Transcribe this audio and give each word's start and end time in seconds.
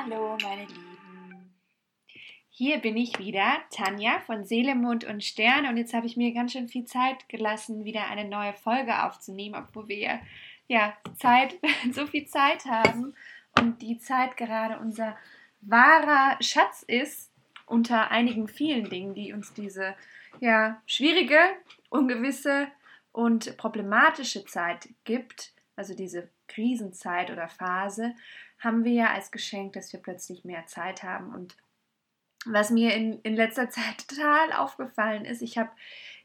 Hallo, 0.00 0.36
meine 0.42 0.64
Lieben. 0.64 1.54
Hier 2.50 2.78
bin 2.78 2.96
ich 2.96 3.18
wieder, 3.18 3.56
Tanja 3.70 4.20
von 4.20 4.44
Seele, 4.44 4.76
Mond 4.76 5.04
und 5.04 5.24
Sterne. 5.24 5.68
Und 5.68 5.76
jetzt 5.76 5.92
habe 5.92 6.06
ich 6.06 6.16
mir 6.16 6.32
ganz 6.32 6.52
schön 6.52 6.68
viel 6.68 6.84
Zeit 6.84 7.28
gelassen, 7.28 7.84
wieder 7.84 8.06
eine 8.06 8.28
neue 8.28 8.52
Folge 8.52 9.02
aufzunehmen, 9.02 9.56
obwohl 9.56 9.88
wir 9.88 10.20
ja 10.68 10.96
Zeit, 11.16 11.58
so 11.92 12.06
viel 12.06 12.26
Zeit 12.26 12.66
haben 12.66 13.14
und 13.58 13.82
die 13.82 13.98
Zeit 13.98 14.36
gerade 14.36 14.78
unser 14.78 15.16
wahrer 15.62 16.36
Schatz 16.40 16.84
ist 16.86 17.32
unter 17.66 18.12
einigen 18.12 18.46
vielen 18.46 18.88
Dingen, 18.88 19.14
die 19.14 19.32
uns 19.32 19.52
diese 19.52 19.96
ja 20.38 20.80
schwierige, 20.86 21.40
ungewisse 21.90 22.68
und 23.10 23.56
problematische 23.56 24.44
Zeit 24.44 24.90
gibt, 25.02 25.54
also 25.74 25.94
diese 25.94 26.30
Krisenzeit 26.46 27.30
oder 27.32 27.48
Phase, 27.48 28.14
haben 28.58 28.84
wir 28.84 28.92
ja 28.92 29.12
als 29.12 29.30
Geschenk, 29.30 29.74
dass 29.74 29.92
wir 29.92 30.00
plötzlich 30.00 30.44
mehr 30.44 30.66
Zeit 30.66 31.02
haben. 31.02 31.32
Und 31.34 31.56
was 32.46 32.70
mir 32.70 32.94
in, 32.94 33.20
in 33.22 33.34
letzter 33.34 33.70
Zeit 33.70 34.06
total 34.08 34.52
aufgefallen 34.52 35.24
ist, 35.24 35.42
ich 35.42 35.58
habe 35.58 35.70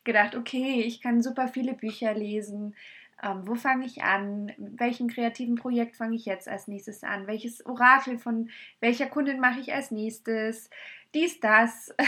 gedacht, 0.03 0.35
okay, 0.35 0.81
ich 0.81 1.01
kann 1.01 1.21
super 1.21 1.47
viele 1.47 1.73
Bücher 1.73 2.13
lesen. 2.13 2.75
Ähm, 3.21 3.47
wo 3.47 3.55
fange 3.55 3.85
ich 3.85 4.03
an? 4.03 4.51
Mit 4.57 4.79
welchem 4.79 5.07
kreativen 5.07 5.55
Projekt 5.55 5.95
fange 5.95 6.15
ich 6.15 6.25
jetzt 6.25 6.49
als 6.49 6.67
nächstes 6.67 7.03
an? 7.03 7.27
Welches 7.27 7.65
Orakel 7.65 8.17
von 8.17 8.49
welcher 8.81 9.05
Kundin 9.05 9.39
mache 9.39 9.61
ich 9.61 9.73
als 9.73 9.91
nächstes? 9.91 10.69
Dies, 11.13 11.39
das. 11.39 11.93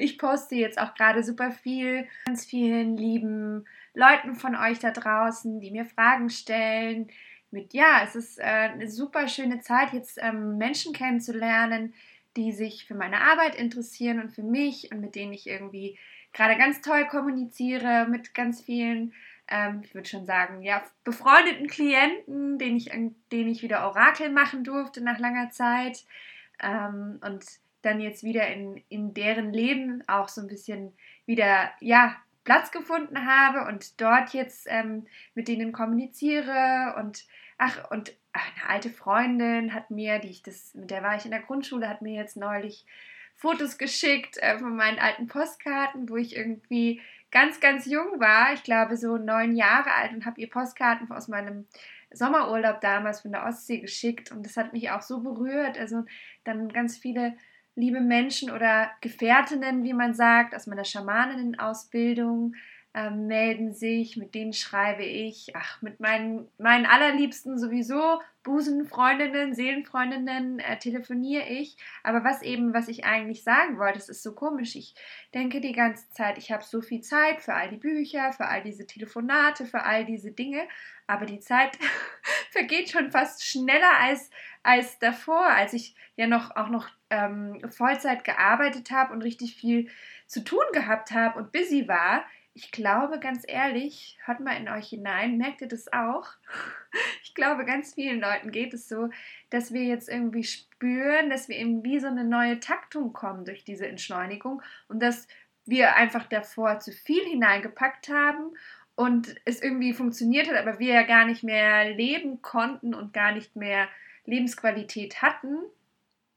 Ich 0.00 0.16
poste 0.16 0.54
jetzt 0.54 0.78
auch 0.78 0.94
gerade 0.94 1.24
super 1.24 1.50
viel, 1.50 2.06
ganz 2.26 2.44
vielen 2.44 2.96
lieben 2.96 3.64
Leuten 3.94 4.36
von 4.36 4.54
euch 4.54 4.78
da 4.78 4.92
draußen, 4.92 5.58
die 5.60 5.72
mir 5.72 5.84
Fragen 5.84 6.30
stellen, 6.30 7.08
mit, 7.50 7.72
ja, 7.74 8.02
es 8.04 8.14
ist 8.14 8.38
äh, 8.38 8.42
eine 8.42 8.90
super 8.90 9.28
schöne 9.28 9.60
Zeit, 9.60 9.92
jetzt 9.92 10.18
ähm, 10.20 10.58
Menschen 10.58 10.92
kennenzulernen, 10.92 11.94
die 12.36 12.52
sich 12.52 12.86
für 12.86 12.94
meine 12.94 13.20
Arbeit 13.20 13.54
interessieren 13.54 14.20
und 14.20 14.30
für 14.30 14.42
mich 14.42 14.92
und 14.92 15.00
mit 15.00 15.14
denen 15.14 15.32
ich 15.32 15.46
irgendwie 15.46 15.98
gerade 16.32 16.56
ganz 16.56 16.80
toll 16.80 17.06
kommuniziere, 17.06 18.06
mit 18.08 18.34
ganz 18.34 18.60
vielen, 18.60 19.14
ähm, 19.48 19.80
ich 19.82 19.94
würde 19.94 20.08
schon 20.08 20.26
sagen, 20.26 20.62
ja, 20.62 20.82
befreundeten 21.04 21.66
Klienten, 21.66 22.58
denen 22.58 22.76
ich, 22.76 22.90
denen 23.32 23.48
ich 23.48 23.62
wieder 23.62 23.86
Orakel 23.86 24.30
machen 24.30 24.62
durfte 24.62 25.00
nach 25.00 25.18
langer 25.18 25.50
Zeit 25.50 26.04
ähm, 26.62 27.18
und 27.24 27.44
dann 27.82 28.00
jetzt 28.00 28.24
wieder 28.24 28.46
in, 28.48 28.82
in 28.88 29.14
deren 29.14 29.52
Leben 29.52 30.02
auch 30.06 30.28
so 30.28 30.40
ein 30.40 30.48
bisschen 30.48 30.92
wieder, 31.26 31.70
ja, 31.80 32.16
Platz 32.48 32.70
gefunden 32.70 33.26
habe 33.26 33.68
und 33.68 34.00
dort 34.00 34.32
jetzt 34.32 34.66
ähm, 34.70 35.06
mit 35.34 35.48
denen 35.48 35.70
kommuniziere 35.70 36.94
und 36.96 37.26
ach 37.58 37.90
und 37.90 38.14
eine 38.32 38.70
alte 38.70 38.88
Freundin 38.88 39.74
hat 39.74 39.90
mir, 39.90 40.18
die 40.18 40.30
ich 40.30 40.42
das 40.42 40.72
mit 40.72 40.90
der 40.90 41.02
war 41.02 41.14
ich 41.14 41.26
in 41.26 41.30
der 41.30 41.42
Grundschule, 41.42 41.86
hat 41.86 42.00
mir 42.00 42.14
jetzt 42.14 42.38
neulich 42.38 42.86
Fotos 43.36 43.76
geschickt 43.76 44.38
äh, 44.38 44.58
von 44.58 44.74
meinen 44.76 44.98
alten 44.98 45.26
Postkarten, 45.26 46.08
wo 46.08 46.16
ich 46.16 46.36
irgendwie 46.36 47.02
ganz 47.30 47.60
ganz 47.60 47.84
jung 47.84 48.18
war, 48.18 48.54
ich 48.54 48.62
glaube 48.62 48.96
so 48.96 49.18
neun 49.18 49.54
Jahre 49.54 49.92
alt 49.92 50.12
und 50.12 50.24
habe 50.24 50.40
ihr 50.40 50.48
Postkarten 50.48 51.12
aus 51.12 51.28
meinem 51.28 51.66
Sommerurlaub 52.10 52.80
damals 52.80 53.20
von 53.20 53.32
der 53.32 53.44
Ostsee 53.44 53.80
geschickt 53.80 54.32
und 54.32 54.46
das 54.46 54.56
hat 54.56 54.72
mich 54.72 54.90
auch 54.90 55.02
so 55.02 55.20
berührt. 55.20 55.78
Also 55.78 56.04
dann 56.44 56.70
ganz 56.70 56.96
viele 56.96 57.36
liebe 57.78 58.00
Menschen 58.00 58.50
oder 58.50 58.90
Gefährtinnen, 59.00 59.84
wie 59.84 59.92
man 59.92 60.12
sagt, 60.12 60.54
aus 60.54 60.66
meiner 60.66 60.84
Schamaninnen-Ausbildung 60.84 62.54
äh, 62.94 63.10
melden 63.10 63.74
sich, 63.74 64.16
mit 64.16 64.34
denen 64.34 64.52
schreibe 64.52 65.04
ich, 65.04 65.54
ach, 65.54 65.82
mit 65.82 66.00
meinen, 66.00 66.48
meinen 66.58 66.86
allerliebsten 66.86 67.58
sowieso, 67.58 68.20
Busenfreundinnen, 68.42 69.54
Seelenfreundinnen 69.54 70.58
äh, 70.58 70.78
telefoniere 70.78 71.46
ich. 71.46 71.76
Aber 72.02 72.24
was 72.24 72.40
eben, 72.40 72.72
was 72.72 72.88
ich 72.88 73.04
eigentlich 73.04 73.42
sagen 73.42 73.78
wollte, 73.78 73.98
das 73.98 74.08
ist 74.08 74.22
so 74.22 74.34
komisch. 74.34 74.74
Ich 74.74 74.94
denke 75.34 75.60
die 75.60 75.72
ganze 75.72 76.08
Zeit, 76.10 76.38
ich 76.38 76.50
habe 76.50 76.64
so 76.64 76.80
viel 76.80 77.02
Zeit 77.02 77.42
für 77.42 77.52
all 77.52 77.68
die 77.68 77.76
Bücher, 77.76 78.32
für 78.32 78.46
all 78.46 78.62
diese 78.62 78.86
Telefonate, 78.86 79.66
für 79.66 79.82
all 79.82 80.06
diese 80.06 80.32
Dinge. 80.32 80.66
Aber 81.06 81.26
die 81.26 81.40
Zeit 81.40 81.76
vergeht 82.50 82.88
schon 82.88 83.10
fast 83.10 83.44
schneller 83.44 83.98
als, 84.00 84.30
als 84.62 84.98
davor, 84.98 85.44
als 85.44 85.74
ich 85.74 85.94
ja 86.16 86.26
noch 86.26 86.56
auch 86.56 86.68
noch 86.68 86.88
ähm, 87.10 87.60
Vollzeit 87.68 88.24
gearbeitet 88.24 88.90
habe 88.90 89.12
und 89.12 89.22
richtig 89.22 89.56
viel 89.56 89.88
zu 90.26 90.42
tun 90.42 90.64
gehabt 90.72 91.10
habe 91.10 91.38
und 91.38 91.52
busy 91.52 91.86
war. 91.86 92.24
Ich 92.54 92.72
glaube, 92.72 93.20
ganz 93.20 93.44
ehrlich, 93.46 94.18
hört 94.24 94.40
mal 94.40 94.56
in 94.56 94.68
euch 94.68 94.88
hinein, 94.88 95.38
merkt 95.38 95.60
ihr 95.60 95.68
das 95.68 95.92
auch? 95.92 96.26
Ich 97.22 97.34
glaube, 97.34 97.66
ganz 97.66 97.94
vielen 97.94 98.18
Leuten 98.20 98.50
geht 98.50 98.72
es 98.72 98.88
so, 98.88 99.10
dass 99.50 99.72
wir 99.72 99.84
jetzt 99.84 100.08
irgendwie 100.08 100.42
spüren, 100.42 101.28
dass 101.28 101.48
wir 101.48 101.56
in 101.56 101.84
wie 101.84 102.00
so 102.00 102.08
eine 102.08 102.24
neue 102.24 102.58
Taktung 102.58 103.12
kommen 103.12 103.44
durch 103.44 103.62
diese 103.62 103.86
Entschleunigung 103.86 104.62
und 104.88 105.00
dass 105.00 105.28
wir 105.66 105.94
einfach 105.94 106.26
davor 106.26 106.80
zu 106.80 106.90
viel 106.90 107.22
hineingepackt 107.26 108.08
haben 108.08 108.56
und 108.96 109.36
es 109.44 109.62
irgendwie 109.62 109.92
funktioniert 109.92 110.48
hat, 110.48 110.56
aber 110.56 110.80
wir 110.80 110.94
ja 110.94 111.02
gar 111.02 111.24
nicht 111.24 111.44
mehr 111.44 111.90
leben 111.94 112.42
konnten 112.42 112.94
und 112.94 113.12
gar 113.12 113.32
nicht 113.32 113.54
mehr 113.54 113.86
Lebensqualität 114.24 115.22
hatten. 115.22 115.58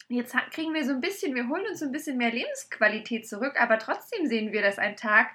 Jetzt 0.10 0.36
kriegen 0.52 0.74
wir 0.74 0.86
so 0.86 0.92
ein 0.92 1.02
bisschen, 1.02 1.34
wir 1.34 1.48
holen 1.48 1.66
uns 1.70 1.80
so 1.80 1.86
ein 1.86 1.92
bisschen 1.92 2.18
mehr 2.18 2.32
Lebensqualität 2.32 3.28
zurück, 3.28 3.60
aber 3.60 3.80
trotzdem 3.80 4.28
sehen 4.28 4.52
wir, 4.52 4.62
dass 4.62 4.78
ein 4.78 4.96
Tag 4.96 5.32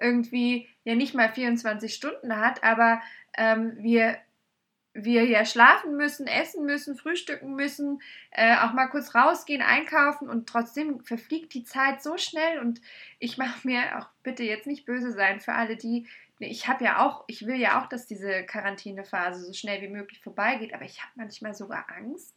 irgendwie 0.00 0.68
ja 0.84 0.94
nicht 0.94 1.14
mal 1.14 1.32
24 1.32 1.94
Stunden 1.94 2.36
hat, 2.36 2.62
aber 2.62 3.00
ähm, 3.36 3.76
wir 3.78 4.18
wir 5.04 5.24
ja 5.24 5.44
schlafen 5.44 5.96
müssen, 5.96 6.26
essen 6.26 6.64
müssen, 6.64 6.96
frühstücken 6.96 7.54
müssen, 7.54 8.00
äh, 8.30 8.56
auch 8.56 8.72
mal 8.72 8.88
kurz 8.88 9.14
rausgehen, 9.14 9.62
einkaufen 9.62 10.28
und 10.28 10.48
trotzdem 10.48 11.00
verfliegt 11.04 11.54
die 11.54 11.64
Zeit 11.64 12.02
so 12.02 12.16
schnell 12.16 12.58
und 12.60 12.80
ich 13.18 13.38
mache 13.38 13.66
mir 13.66 13.98
auch 13.98 14.08
bitte 14.22 14.42
jetzt 14.42 14.66
nicht 14.66 14.86
böse 14.86 15.12
sein 15.12 15.40
für 15.40 15.52
alle 15.52 15.76
die, 15.76 16.06
ich 16.40 16.68
habe 16.68 16.84
ja 16.84 17.00
auch, 17.00 17.24
ich 17.26 17.46
will 17.46 17.56
ja 17.56 17.80
auch, 17.80 17.88
dass 17.88 18.06
diese 18.06 18.44
Quarantänephase 18.44 19.44
so 19.44 19.52
schnell 19.52 19.82
wie 19.82 19.88
möglich 19.88 20.20
vorbeigeht, 20.20 20.74
aber 20.74 20.84
ich 20.84 21.02
habe 21.02 21.12
manchmal 21.16 21.54
sogar 21.54 21.86
Angst, 21.96 22.34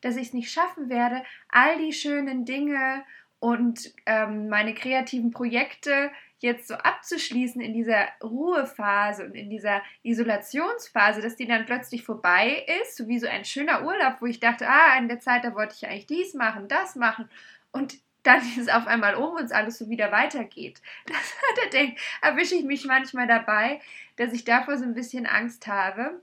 dass 0.00 0.16
ich 0.16 0.28
es 0.28 0.32
nicht 0.32 0.50
schaffen 0.50 0.88
werde, 0.88 1.22
all 1.48 1.78
die 1.78 1.92
schönen 1.92 2.44
Dinge 2.44 3.04
und 3.38 3.92
ähm, 4.06 4.48
meine 4.48 4.74
kreativen 4.74 5.30
Projekte 5.30 6.10
jetzt 6.42 6.68
so 6.68 6.74
abzuschließen 6.74 7.60
in 7.60 7.72
dieser 7.72 8.08
Ruhephase 8.22 9.24
und 9.24 9.34
in 9.34 9.48
dieser 9.48 9.82
Isolationsphase, 10.02 11.22
dass 11.22 11.36
die 11.36 11.46
dann 11.46 11.66
plötzlich 11.66 12.04
vorbei 12.04 12.66
ist, 12.82 12.96
so 12.96 13.08
wie 13.08 13.18
so 13.18 13.26
ein 13.26 13.44
schöner 13.44 13.84
Urlaub, 13.84 14.16
wo 14.20 14.26
ich 14.26 14.40
dachte, 14.40 14.68
ah, 14.68 14.98
in 14.98 15.08
der 15.08 15.20
Zeit, 15.20 15.44
da 15.44 15.54
wollte 15.54 15.74
ich 15.76 15.86
eigentlich 15.86 16.06
dies 16.06 16.34
machen, 16.34 16.68
das 16.68 16.96
machen 16.96 17.28
und 17.70 17.98
dann 18.22 18.40
ist 18.40 18.58
es 18.58 18.68
auf 18.68 18.86
einmal 18.86 19.14
um 19.14 19.34
und 19.34 19.52
alles 19.52 19.78
so 19.78 19.88
wieder 19.88 20.12
weitergeht. 20.12 20.80
Das, 21.06 21.16
da 21.62 21.70
denk, 21.70 21.98
erwische 22.20 22.54
ich 22.54 22.64
mich 22.64 22.84
manchmal 22.84 23.26
dabei, 23.26 23.80
dass 24.16 24.32
ich 24.32 24.44
davor 24.44 24.76
so 24.76 24.84
ein 24.84 24.94
bisschen 24.94 25.26
Angst 25.26 25.66
habe. 25.66 26.20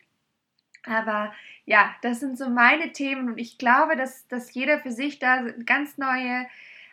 Aber 0.86 1.34
ja, 1.66 1.94
das 2.01 2.19
sind 2.19 2.38
so 2.38 2.50
meine 2.50 2.94
Themen 2.94 3.30
und 3.30 3.38
ich 3.38 3.57
glaube, 3.57 3.96
dass, 3.96 4.28
dass 4.28 4.53
jeder 4.53 4.80
für 4.80 4.91
sich 4.91 5.19
da 5.19 5.41
ganz 5.66 5.97
neue 5.97 6.47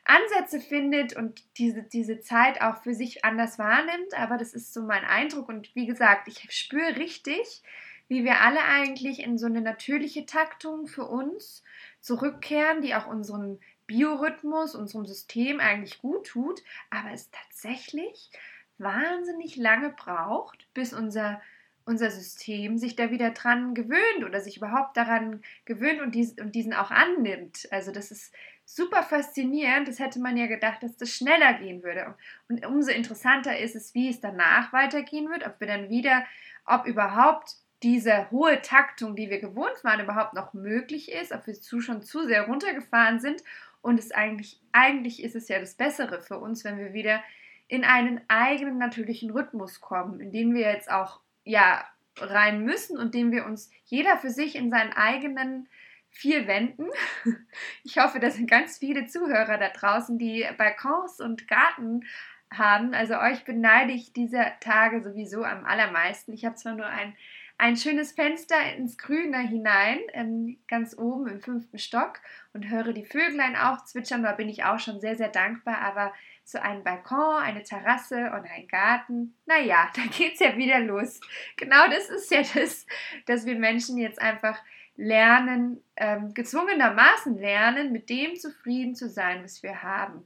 Ansätze 0.09 0.61
findet 0.61 1.17
und 1.17 1.43
diese, 1.59 1.83
diese 1.83 2.21
Zeit 2.21 2.61
auch 2.61 2.83
für 2.83 2.94
sich 2.94 3.25
anders 3.25 3.59
wahrnimmt. 3.59 4.15
Aber 4.17 4.37
das 4.39 4.55
ist 4.55 4.72
so 4.72 4.83
mein 4.83 5.05
Eindruck 5.05 5.49
und 5.49 5.75
wie 5.75 5.87
gesagt, 5.87 6.28
ich 6.28 6.47
spüre 6.53 6.97
richtig, 6.97 7.62
wie 8.09 8.25
wir 8.25 8.41
alle 8.41 8.62
eigentlich 8.62 9.22
in 9.22 9.37
so 9.37 9.47
eine 9.47 9.61
natürliche 9.61 10.27
Taktung 10.27 10.87
für 10.87 11.05
uns 11.05 11.65
zurückkehren, 12.00 12.83
die 12.83 12.94
auch 12.94 13.06
unseren 13.06 13.59
Biorhythmus, 13.87 14.75
unserem 14.75 15.06
System 15.06 15.61
eigentlich 15.61 15.99
gut 15.99 16.27
tut, 16.27 16.62
aber 16.91 17.12
es 17.12 17.31
tatsächlich 17.31 18.31
wahnsinnig 18.78 19.56
lange 19.56 19.91
braucht, 19.91 20.73
bis 20.75 20.93
unser, 20.93 21.41
unser 21.85 22.11
System 22.11 22.79
sich 22.79 22.97
da 22.97 23.11
wieder 23.11 23.31
dran 23.31 23.75
gewöhnt 23.75 24.25
oder 24.25 24.41
sich 24.41 24.59
überhaupt 24.59 24.97
daran 24.97 25.43
gewöhnt 25.64 26.00
und, 26.00 26.14
dies, 26.14 26.32
und 26.32 26.55
diesen 26.55 26.75
auch 26.75 26.91
annimmt. 26.91 27.69
Also 27.70 27.93
das 27.93 28.11
ist 28.11 28.35
super 28.66 29.02
faszinierend. 29.02 29.88
Das 29.88 29.98
hätte 29.98 30.20
man 30.20 30.36
ja 30.36 30.46
gedacht, 30.46 30.82
dass 30.82 30.96
das 30.96 31.10
schneller 31.10 31.54
gehen 31.54 31.82
würde. 31.82 32.14
Und 32.48 32.66
umso 32.66 32.90
interessanter 32.90 33.58
ist 33.58 33.74
es, 33.74 33.94
wie 33.94 34.10
es 34.10 34.20
danach 34.20 34.72
weitergehen 34.74 35.30
wird, 35.30 35.46
ob 35.46 35.58
wir 35.60 35.66
dann 35.66 35.88
wieder, 35.88 36.26
ob 36.66 36.86
überhaupt 36.86 37.54
diese 37.82 38.30
hohe 38.30 38.60
Taktung, 38.62 39.16
die 39.16 39.30
wir 39.30 39.40
gewohnt 39.40 39.84
waren, 39.84 40.00
überhaupt 40.00 40.34
noch 40.34 40.52
möglich 40.54 41.12
ist, 41.12 41.32
ob 41.32 41.46
wir 41.46 41.54
zu, 41.54 41.80
schon 41.80 42.02
zu 42.02 42.26
sehr 42.26 42.46
runtergefahren 42.46 43.20
sind 43.20 43.42
und 43.82 44.00
es 44.00 44.10
eigentlich, 44.10 44.60
eigentlich 44.72 45.22
ist 45.22 45.36
es 45.36 45.48
ja 45.48 45.60
das 45.60 45.74
Bessere 45.74 46.20
für 46.20 46.38
uns, 46.38 46.64
wenn 46.64 46.78
wir 46.78 46.92
wieder 46.92 47.22
in 47.68 47.84
einen 47.84 48.20
eigenen 48.28 48.78
natürlichen 48.78 49.30
Rhythmus 49.30 49.80
kommen, 49.80 50.20
in 50.20 50.32
den 50.32 50.54
wir 50.54 50.62
jetzt 50.62 50.90
auch 50.90 51.20
ja 51.44 51.84
rein 52.18 52.64
müssen 52.64 52.98
und 52.98 53.14
den 53.14 53.30
wir 53.30 53.44
uns 53.44 53.70
jeder 53.84 54.16
für 54.16 54.30
sich 54.30 54.56
in 54.56 54.70
seinen 54.70 54.92
eigenen 54.92 55.68
vier 56.16 56.46
Wänden. 56.46 56.86
Ich 57.84 57.98
hoffe, 57.98 58.18
da 58.18 58.30
sind 58.30 58.50
ganz 58.50 58.78
viele 58.78 59.06
Zuhörer 59.06 59.58
da 59.58 59.68
draußen, 59.68 60.18
die 60.18 60.46
Balkons 60.58 61.20
und 61.20 61.48
Garten 61.48 62.04
haben. 62.52 62.94
Also 62.94 63.18
euch 63.18 63.44
beneide 63.44 63.92
ich 63.92 64.12
dieser 64.12 64.58
Tage 64.60 65.02
sowieso 65.02 65.44
am 65.44 65.64
allermeisten. 65.64 66.32
Ich 66.32 66.44
habe 66.44 66.56
zwar 66.56 66.74
nur 66.74 66.86
ein, 66.86 67.16
ein 67.58 67.76
schönes 67.76 68.12
Fenster 68.12 68.56
ins 68.76 68.98
Grüne 68.98 69.38
hinein, 69.38 70.00
ähm, 70.12 70.58
ganz 70.68 70.98
oben 70.98 71.28
im 71.28 71.40
fünften 71.40 71.78
Stock 71.78 72.20
und 72.52 72.68
höre 72.68 72.92
die 72.92 73.06
Vöglein 73.06 73.56
auch 73.56 73.84
zwitschern. 73.84 74.22
Da 74.22 74.32
bin 74.32 74.48
ich 74.48 74.64
auch 74.64 74.80
schon 74.80 75.00
sehr, 75.00 75.16
sehr 75.16 75.28
dankbar. 75.28 75.78
Aber 75.78 76.12
so 76.44 76.58
ein 76.58 76.84
Balkon, 76.84 77.42
eine 77.42 77.62
Terrasse 77.64 78.30
und 78.32 78.46
ein 78.48 78.68
Garten, 78.68 79.34
naja, 79.46 79.90
da 79.96 80.02
geht 80.02 80.34
es 80.34 80.40
ja 80.40 80.56
wieder 80.56 80.80
los. 80.80 81.20
Genau 81.56 81.88
das 81.88 82.08
ist 82.08 82.30
ja 82.30 82.42
das, 82.54 82.86
dass 83.26 83.46
wir 83.46 83.56
Menschen 83.56 83.96
jetzt 83.98 84.20
einfach 84.20 84.58
lernen, 84.96 85.82
ähm, 85.96 86.34
gezwungenermaßen 86.34 87.38
lernen, 87.38 87.93
mit 87.93 88.08
dem 88.10 88.37
zufrieden 88.37 88.94
zu 88.94 89.08
sein, 89.08 89.43
was 89.44 89.62
wir 89.62 89.82
haben. 89.82 90.25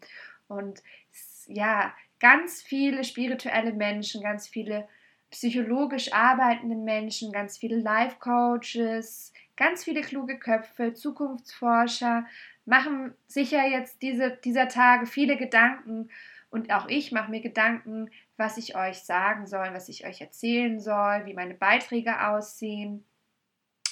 Und 0.49 0.83
ja, 1.47 1.93
ganz 2.21 2.63
viele 2.63 3.05
spirituelle 3.05 3.73
Menschen, 3.73 4.23
ganz 4.23 4.49
viele 4.49 4.89
psychologisch 5.31 6.13
arbeitende 6.13 6.77
Menschen, 6.77 7.33
ganz 7.33 7.59
viele 7.59 7.77
Life-Coaches, 7.77 9.33
ganz 9.57 9.85
viele 9.85 10.01
kluge 10.01 10.39
Köpfe, 10.39 10.95
Zukunftsforscher 10.95 12.27
machen 12.65 13.15
sicher 13.27 13.67
jetzt 13.67 14.03
diese, 14.03 14.31
dieser 14.45 14.69
Tage 14.69 15.07
viele 15.07 15.37
Gedanken 15.37 16.11
und 16.51 16.73
auch 16.73 16.89
ich 16.89 17.13
mache 17.13 17.31
mir 17.31 17.41
Gedanken, 17.41 18.11
was 18.37 18.57
ich 18.57 18.77
euch 18.77 18.99
sagen 19.01 19.47
soll, 19.47 19.69
was 19.73 19.89
ich 19.89 20.07
euch 20.07 20.21
erzählen 20.21 20.81
soll, 20.81 21.23
wie 21.27 21.35
meine 21.35 21.55
Beiträge 21.55 22.27
aussehen. 22.29 23.05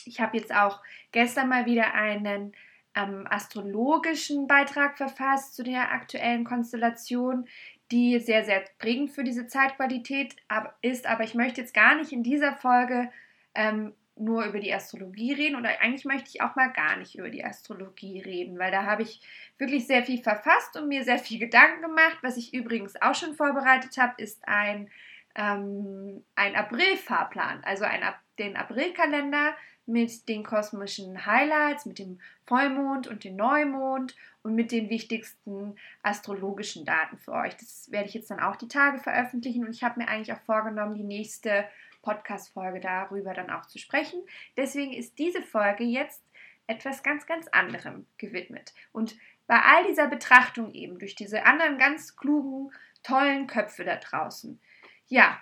Ich 0.08 0.20
habe 0.20 0.36
jetzt 0.36 0.54
auch 0.54 0.80
gestern 1.12 1.48
mal 1.48 1.66
wieder 1.66 1.94
einen 1.94 2.52
ähm, 2.94 3.26
astrologischen 3.28 4.46
Beitrag 4.46 4.96
verfasst 4.96 5.54
zu 5.54 5.62
der 5.62 5.92
aktuellen 5.92 6.44
Konstellation, 6.44 7.46
die 7.90 8.18
sehr, 8.18 8.44
sehr 8.44 8.64
prägend 8.78 9.10
für 9.10 9.24
diese 9.24 9.46
Zeitqualität 9.46 10.36
ist. 10.82 11.06
Aber 11.06 11.24
ich 11.24 11.34
möchte 11.34 11.60
jetzt 11.60 11.74
gar 11.74 11.94
nicht 11.94 12.12
in 12.12 12.22
dieser 12.22 12.54
Folge 12.54 13.10
ähm, 13.54 13.94
nur 14.16 14.44
über 14.44 14.58
die 14.58 14.74
Astrologie 14.74 15.32
reden 15.32 15.56
oder 15.56 15.80
eigentlich 15.80 16.04
möchte 16.04 16.28
ich 16.28 16.42
auch 16.42 16.56
mal 16.56 16.72
gar 16.72 16.96
nicht 16.96 17.16
über 17.16 17.30
die 17.30 17.44
Astrologie 17.44 18.20
reden, 18.20 18.58
weil 18.58 18.70
da 18.70 18.84
habe 18.84 19.02
ich 19.02 19.20
wirklich 19.58 19.86
sehr 19.86 20.04
viel 20.04 20.22
verfasst 20.22 20.76
und 20.76 20.88
mir 20.88 21.04
sehr 21.04 21.18
viel 21.18 21.38
Gedanken 21.38 21.82
gemacht. 21.82 22.18
Was 22.22 22.36
ich 22.36 22.52
übrigens 22.52 23.00
auch 23.00 23.14
schon 23.14 23.34
vorbereitet 23.34 23.96
habe, 23.96 24.14
ist 24.20 24.46
ein, 24.46 24.90
ähm, 25.34 26.24
ein 26.34 26.56
April-Fahrplan, 26.56 27.62
also 27.64 27.84
ein, 27.84 28.02
den 28.38 28.56
April-Kalender 28.56 29.54
mit 29.88 30.28
den 30.28 30.44
kosmischen 30.44 31.26
Highlights, 31.26 31.86
mit 31.86 31.98
dem 31.98 32.20
Vollmond 32.46 33.06
und 33.08 33.24
dem 33.24 33.36
Neumond 33.36 34.14
und 34.42 34.54
mit 34.54 34.70
den 34.70 34.90
wichtigsten 34.90 35.76
astrologischen 36.02 36.84
Daten 36.84 37.18
für 37.18 37.32
euch. 37.32 37.56
Das 37.56 37.90
werde 37.90 38.08
ich 38.08 38.14
jetzt 38.14 38.30
dann 38.30 38.40
auch 38.40 38.56
die 38.56 38.68
Tage 38.68 38.98
veröffentlichen 38.98 39.64
und 39.64 39.70
ich 39.70 39.82
habe 39.82 40.00
mir 40.00 40.08
eigentlich 40.08 40.32
auch 40.32 40.42
vorgenommen, 40.42 40.94
die 40.94 41.04
nächste 41.04 41.64
Podcast-Folge 42.02 42.80
darüber 42.80 43.34
dann 43.34 43.50
auch 43.50 43.66
zu 43.66 43.78
sprechen. 43.78 44.20
Deswegen 44.56 44.92
ist 44.92 45.18
diese 45.18 45.42
Folge 45.42 45.84
jetzt 45.84 46.22
etwas 46.66 47.02
ganz, 47.02 47.26
ganz 47.26 47.48
anderem 47.48 48.06
gewidmet. 48.18 48.74
Und 48.92 49.16
bei 49.46 49.60
all 49.60 49.86
dieser 49.86 50.06
Betrachtung 50.06 50.72
eben 50.74 50.98
durch 50.98 51.14
diese 51.14 51.46
anderen 51.46 51.78
ganz 51.78 52.16
klugen, 52.16 52.70
tollen 53.02 53.46
Köpfe 53.46 53.84
da 53.84 53.96
draußen, 53.96 54.60
ja, 55.06 55.40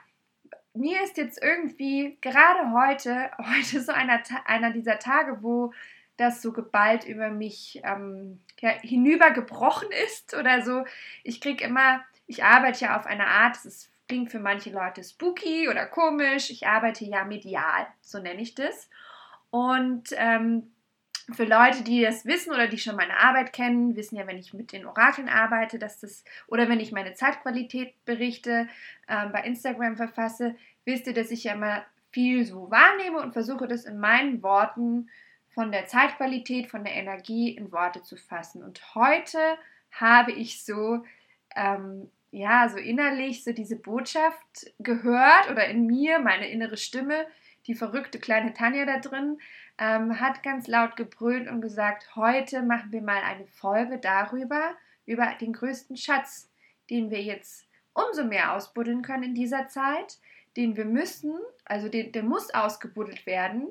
mir 0.76 1.02
ist 1.02 1.17
jetzt 1.17 1.43
irgendwie 1.43 2.19
gerade 2.20 2.73
heute, 2.73 3.31
heute 3.38 3.81
so 3.81 3.93
einer, 3.93 4.23
einer 4.44 4.70
dieser 4.70 4.99
Tage, 4.99 5.43
wo 5.43 5.73
das 6.17 6.40
so 6.40 6.52
geballt 6.52 7.05
über 7.05 7.31
mich 7.31 7.81
ähm, 7.84 8.40
ja, 8.61 8.70
hinübergebrochen 8.70 9.88
ist 10.06 10.34
oder 10.34 10.62
so. 10.62 10.84
Ich 11.25 11.40
kriege 11.40 11.64
immer, 11.64 12.02
ich 12.26 12.43
arbeite 12.43 12.87
ja 12.87 12.96
auf 12.96 13.06
eine 13.06 13.26
Art, 13.26 13.56
es 13.64 13.90
klingt 14.08 14.31
für 14.31 14.38
manche 14.38 14.70
Leute 14.70 15.05
spooky 15.05 15.69
oder 15.69 15.87
komisch. 15.87 16.50
Ich 16.50 16.67
arbeite 16.67 17.05
ja 17.05 17.25
medial, 17.25 17.87
so 18.00 18.19
nenne 18.19 18.40
ich 18.40 18.55
das. 18.55 18.88
Und 19.50 20.08
ähm, 20.12 20.73
für 21.32 21.44
Leute, 21.44 21.82
die 21.82 22.02
das 22.02 22.25
wissen 22.25 22.52
oder 22.52 22.69
die 22.69 22.78
schon 22.78 22.96
meine 22.96 23.19
Arbeit 23.19 23.52
kennen, 23.52 23.96
wissen 23.96 24.17
ja, 24.17 24.26
wenn 24.26 24.38
ich 24.38 24.55
mit 24.55 24.73
den 24.73 24.87
Orakeln 24.87 25.28
arbeite, 25.28 25.78
dass 25.78 26.00
das, 26.00 26.25
oder 26.46 26.69
wenn 26.69 26.81
ich 26.81 26.93
meine 26.93 27.14
Zeitqualität 27.14 27.94
berichte, 28.05 28.69
ähm, 29.08 29.32
bei 29.32 29.43
Instagram 29.43 29.96
verfasse, 29.96 30.55
wisst 30.84 31.06
ihr, 31.06 31.14
dass 31.14 31.31
ich 31.31 31.44
ja 31.44 31.55
immer 31.55 31.84
viel 32.12 32.44
so 32.44 32.70
wahrnehme 32.70 33.20
und 33.20 33.32
versuche 33.32 33.67
das 33.67 33.84
in 33.84 33.99
meinen 33.99 34.43
Worten 34.43 35.11
von 35.49 35.73
der 35.73 35.87
Zeitqualität, 35.87 36.69
von 36.69 36.84
der 36.84 36.94
Energie 36.94 37.50
in 37.50 37.73
Worte 37.73 38.02
zu 38.02 38.17
fassen. 38.17 38.62
Und 38.62 38.94
heute 38.94 39.38
habe 39.90 40.32
ich 40.32 40.64
so 40.64 41.05
ähm, 41.56 42.11
ja, 42.31 42.69
so 42.69 42.76
innerlich 42.76 43.44
so 43.44 43.52
diese 43.52 43.76
Botschaft 43.76 44.73
gehört 44.78 45.50
oder 45.50 45.67
in 45.67 45.87
mir, 45.87 46.19
meine 46.19 46.49
innere 46.49 46.76
Stimme, 46.76 47.26
die 47.66 47.74
verrückte 47.74 48.18
kleine 48.18 48.52
Tanja 48.54 48.84
da 48.84 48.98
drin, 48.98 49.38
ähm, 49.78 50.20
hat 50.20 50.42
ganz 50.42 50.66
laut 50.66 50.96
gebrüllt 50.96 51.48
und 51.48 51.60
gesagt, 51.60 52.16
heute 52.16 52.62
machen 52.62 52.92
wir 52.92 53.02
mal 53.02 53.22
eine 53.22 53.46
Folge 53.46 53.98
darüber, 53.98 54.74
über 55.04 55.26
den 55.40 55.52
größten 55.52 55.96
Schatz, 55.96 56.50
den 56.90 57.10
wir 57.10 57.22
jetzt 57.22 57.66
umso 57.92 58.24
mehr 58.24 58.52
ausbuddeln 58.52 59.02
können 59.02 59.22
in 59.22 59.34
dieser 59.34 59.68
Zeit, 59.68 60.18
den 60.56 60.76
wir 60.76 60.84
müssen, 60.84 61.34
also 61.64 61.88
den, 61.88 62.12
der 62.12 62.22
muss 62.22 62.52
ausgebuddelt 62.52 63.26
werden, 63.26 63.68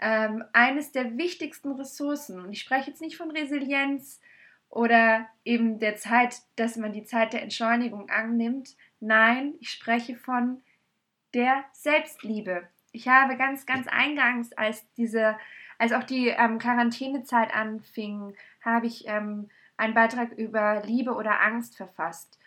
ähm, 0.00 0.44
eines 0.52 0.92
der 0.92 1.16
wichtigsten 1.16 1.72
Ressourcen. 1.72 2.40
Und 2.40 2.52
ich 2.52 2.60
spreche 2.60 2.90
jetzt 2.90 3.00
nicht 3.00 3.16
von 3.16 3.30
Resilienz, 3.30 4.20
oder 4.76 5.26
eben 5.44 5.78
der 5.78 5.96
Zeit, 5.96 6.42
dass 6.56 6.76
man 6.76 6.92
die 6.92 7.04
Zeit 7.04 7.32
der 7.32 7.42
Entschleunigung 7.42 8.10
annimmt. 8.10 8.76
Nein, 9.00 9.54
ich 9.60 9.70
spreche 9.70 10.16
von 10.16 10.62
der 11.34 11.64
Selbstliebe. 11.72 12.68
Ich 12.96 13.08
habe 13.08 13.36
ganz, 13.36 13.66
ganz 13.66 13.86
eingangs, 13.88 14.54
als 14.54 14.90
diese, 14.94 15.36
als 15.76 15.92
auch 15.92 16.02
die 16.02 16.28
ähm, 16.28 16.58
Quarantänezeit 16.58 17.54
anfing, 17.54 18.34
habe 18.62 18.86
ich 18.86 19.06
ähm, 19.06 19.50
einen 19.76 19.92
Beitrag 19.92 20.32
über 20.32 20.82
Liebe 20.82 21.12
oder 21.14 21.42
Angst 21.42 21.76
verfasst 21.76 22.38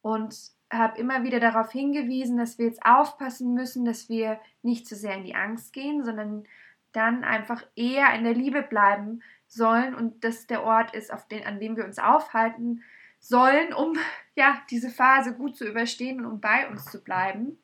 und 0.00 0.34
habe 0.72 0.98
immer 0.98 1.22
wieder 1.22 1.38
darauf 1.38 1.70
hingewiesen, 1.70 2.36
dass 2.36 2.58
wir 2.58 2.66
jetzt 2.66 2.84
aufpassen 2.84 3.54
müssen, 3.54 3.84
dass 3.84 4.08
wir 4.08 4.40
nicht 4.62 4.88
zu 4.88 4.96
sehr 4.96 5.14
in 5.14 5.24
die 5.24 5.36
Angst 5.36 5.72
gehen, 5.72 6.02
sondern 6.02 6.48
dann 6.90 7.22
einfach 7.22 7.62
eher 7.76 8.12
in 8.14 8.24
der 8.24 8.34
Liebe 8.34 8.62
bleiben, 8.62 9.22
sollen 9.46 9.94
und 9.94 10.24
das 10.24 10.48
der 10.48 10.64
Ort 10.64 10.96
ist, 10.96 11.12
auf 11.12 11.28
den, 11.28 11.46
an 11.46 11.60
dem 11.60 11.76
wir 11.76 11.84
uns 11.84 12.00
aufhalten 12.00 12.82
sollen, 13.22 13.72
um 13.72 13.96
ja 14.34 14.60
diese 14.68 14.90
Phase 14.90 15.32
gut 15.34 15.56
zu 15.56 15.66
überstehen 15.66 16.20
und 16.20 16.26
um 16.26 16.40
bei 16.40 16.68
uns 16.68 16.84
zu 16.84 17.02
bleiben. 17.02 17.58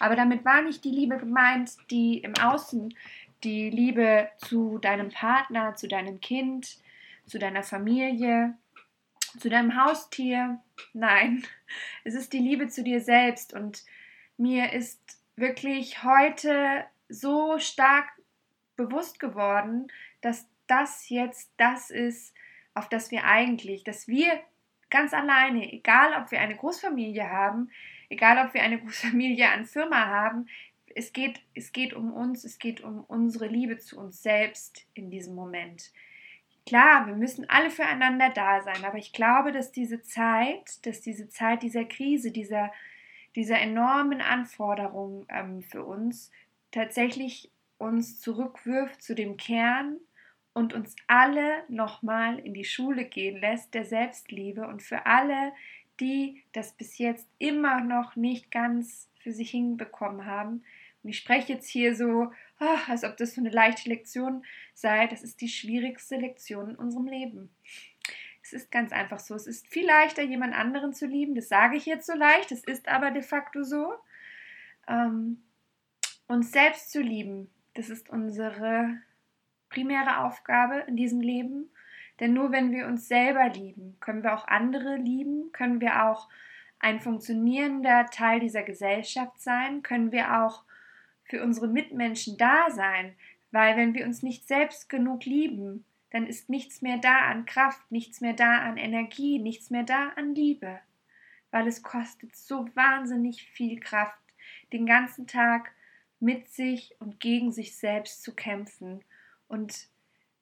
Aber 0.00 0.16
damit 0.16 0.44
war 0.44 0.60
nicht 0.60 0.84
die 0.84 0.90
Liebe 0.90 1.16
gemeint, 1.16 1.72
die 1.90 2.18
im 2.18 2.34
Außen, 2.36 2.92
die 3.44 3.70
Liebe 3.70 4.28
zu 4.38 4.78
deinem 4.78 5.10
Partner, 5.10 5.76
zu 5.76 5.86
deinem 5.86 6.20
Kind, 6.20 6.78
zu 7.26 7.38
deiner 7.38 7.62
Familie, 7.62 8.54
zu 9.38 9.48
deinem 9.48 9.82
Haustier. 9.82 10.60
Nein, 10.92 11.44
es 12.04 12.14
ist 12.14 12.32
die 12.32 12.38
Liebe 12.38 12.68
zu 12.68 12.82
dir 12.82 13.00
selbst 13.00 13.54
und 13.54 13.84
mir 14.36 14.72
ist 14.72 15.00
wirklich 15.36 16.02
heute 16.02 16.84
so 17.08 17.58
stark 17.58 18.08
bewusst 18.76 19.20
geworden, 19.20 19.86
dass 20.20 20.48
das 20.66 21.08
jetzt 21.08 21.52
das 21.56 21.90
ist, 21.90 22.34
auf 22.74 22.88
das 22.88 23.12
wir 23.12 23.24
eigentlich, 23.24 23.84
dass 23.84 24.08
wir 24.08 24.40
ganz 24.94 25.12
alleine, 25.12 25.72
egal 25.72 26.14
ob 26.22 26.30
wir 26.30 26.40
eine 26.40 26.54
Großfamilie 26.54 27.28
haben, 27.28 27.68
egal 28.10 28.46
ob 28.46 28.54
wir 28.54 28.62
eine 28.62 28.78
Großfamilie 28.82 29.50
an 29.50 29.66
Firma 29.66 30.06
haben, 30.06 30.46
es 30.94 31.12
geht, 31.12 31.40
es 31.52 31.72
geht 31.72 31.94
um 31.94 32.12
uns, 32.12 32.44
es 32.44 32.60
geht 32.60 32.80
um 32.80 33.02
unsere 33.02 33.48
Liebe 33.48 33.76
zu 33.78 33.98
uns 33.98 34.22
selbst 34.22 34.86
in 34.94 35.10
diesem 35.10 35.34
Moment. 35.34 35.90
Klar, 36.64 37.08
wir 37.08 37.16
müssen 37.16 37.50
alle 37.50 37.70
füreinander 37.70 38.30
da 38.30 38.62
sein, 38.62 38.84
aber 38.84 38.98
ich 38.98 39.12
glaube, 39.12 39.50
dass 39.50 39.72
diese 39.72 40.00
Zeit, 40.02 40.86
dass 40.86 41.00
diese 41.00 41.28
Zeit 41.28 41.64
dieser 41.64 41.84
Krise, 41.84 42.30
dieser, 42.30 42.70
dieser 43.34 43.58
enormen 43.58 44.20
Anforderungen 44.20 45.26
ähm, 45.28 45.62
für 45.62 45.84
uns 45.84 46.30
tatsächlich 46.70 47.50
uns 47.78 48.20
zurückwirft 48.20 49.02
zu 49.02 49.16
dem 49.16 49.36
Kern 49.36 49.98
und 50.54 50.72
uns 50.72 50.94
alle 51.08 51.64
nochmal 51.68 52.38
in 52.38 52.54
die 52.54 52.64
Schule 52.64 53.04
gehen 53.04 53.40
lässt 53.40 53.74
der 53.74 53.84
Selbstliebe 53.84 54.66
und 54.66 54.82
für 54.82 55.04
alle, 55.04 55.52
die 56.00 56.42
das 56.52 56.72
bis 56.72 56.98
jetzt 56.98 57.28
immer 57.38 57.80
noch 57.80 58.16
nicht 58.16 58.50
ganz 58.50 59.10
für 59.18 59.32
sich 59.32 59.50
hinbekommen 59.50 60.26
haben. 60.26 60.64
Und 61.02 61.10
ich 61.10 61.18
spreche 61.18 61.54
jetzt 61.54 61.68
hier 61.68 61.94
so, 61.94 62.32
oh, 62.60 62.78
als 62.88 63.04
ob 63.04 63.16
das 63.16 63.34
so 63.34 63.40
eine 63.40 63.50
leichte 63.50 63.88
Lektion 63.88 64.44
sei. 64.72 65.06
Das 65.06 65.22
ist 65.22 65.40
die 65.40 65.48
schwierigste 65.48 66.16
Lektion 66.16 66.70
in 66.70 66.76
unserem 66.76 67.06
Leben. 67.06 67.50
Es 68.42 68.52
ist 68.52 68.70
ganz 68.70 68.92
einfach 68.92 69.20
so. 69.20 69.34
Es 69.34 69.46
ist 69.46 69.66
viel 69.68 69.86
leichter, 69.86 70.22
jemand 70.22 70.54
anderen 70.54 70.94
zu 70.94 71.06
lieben. 71.06 71.34
Das 71.34 71.48
sage 71.48 71.76
ich 71.76 71.86
jetzt 71.86 72.06
so 72.06 72.14
leicht. 72.14 72.52
Es 72.52 72.64
ist 72.64 72.88
aber 72.88 73.10
de 73.10 73.22
facto 73.22 73.64
so. 73.64 73.92
Ähm, 74.88 75.42
uns 76.26 76.52
selbst 76.52 76.90
zu 76.90 77.00
lieben, 77.00 77.50
das 77.74 77.90
ist 77.90 78.08
unsere 78.08 78.98
primäre 79.74 80.20
Aufgabe 80.20 80.84
in 80.86 80.96
diesem 80.96 81.20
Leben. 81.20 81.68
Denn 82.20 82.32
nur 82.32 82.52
wenn 82.52 82.70
wir 82.70 82.86
uns 82.86 83.08
selber 83.08 83.48
lieben, 83.48 83.96
können 83.98 84.22
wir 84.22 84.34
auch 84.34 84.46
andere 84.46 84.96
lieben, 84.96 85.50
können 85.52 85.80
wir 85.80 86.06
auch 86.06 86.28
ein 86.78 87.00
funktionierender 87.00 88.06
Teil 88.06 88.38
dieser 88.38 88.62
Gesellschaft 88.62 89.40
sein, 89.40 89.82
können 89.82 90.12
wir 90.12 90.44
auch 90.44 90.62
für 91.24 91.42
unsere 91.42 91.66
Mitmenschen 91.66 92.36
da 92.38 92.70
sein, 92.70 93.14
weil 93.50 93.76
wenn 93.76 93.94
wir 93.94 94.06
uns 94.06 94.22
nicht 94.22 94.46
selbst 94.46 94.88
genug 94.88 95.24
lieben, 95.24 95.84
dann 96.10 96.26
ist 96.26 96.48
nichts 96.48 96.82
mehr 96.82 96.98
da 96.98 97.18
an 97.30 97.46
Kraft, 97.46 97.90
nichts 97.90 98.20
mehr 98.20 98.34
da 98.34 98.58
an 98.58 98.76
Energie, 98.76 99.40
nichts 99.40 99.70
mehr 99.70 99.82
da 99.82 100.10
an 100.10 100.34
Liebe, 100.34 100.78
weil 101.50 101.66
es 101.66 101.82
kostet 101.82 102.36
so 102.36 102.68
wahnsinnig 102.74 103.42
viel 103.42 103.80
Kraft, 103.80 104.22
den 104.72 104.86
ganzen 104.86 105.26
Tag 105.26 105.72
mit 106.20 106.50
sich 106.50 106.94
und 107.00 107.18
gegen 107.18 107.50
sich 107.50 107.76
selbst 107.76 108.22
zu 108.22 108.34
kämpfen. 108.34 109.02
Und 109.54 109.86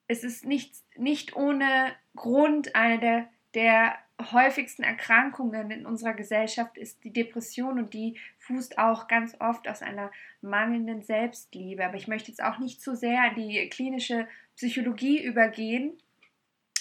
es 0.08 0.24
ist 0.24 0.46
nicht, 0.46 0.74
nicht 0.96 1.36
ohne 1.36 1.92
Grund 2.16 2.74
eine 2.74 2.98
der, 2.98 3.28
der 3.52 3.98
häufigsten 4.32 4.82
Erkrankungen 4.82 5.70
in 5.70 5.84
unserer 5.84 6.14
Gesellschaft 6.14 6.78
ist 6.78 7.04
die 7.04 7.12
Depression 7.12 7.78
und 7.78 7.92
die 7.92 8.18
fußt 8.38 8.78
auch 8.78 9.08
ganz 9.08 9.36
oft 9.38 9.68
aus 9.68 9.82
einer 9.82 10.10
mangelnden 10.40 11.02
Selbstliebe. 11.02 11.84
Aber 11.84 11.96
ich 11.96 12.08
möchte 12.08 12.30
jetzt 12.30 12.42
auch 12.42 12.58
nicht 12.58 12.80
zu 12.80 12.96
sehr 12.96 13.32
in 13.32 13.34
die 13.34 13.68
klinische 13.68 14.26
Psychologie 14.56 15.22
übergehen. 15.22 15.92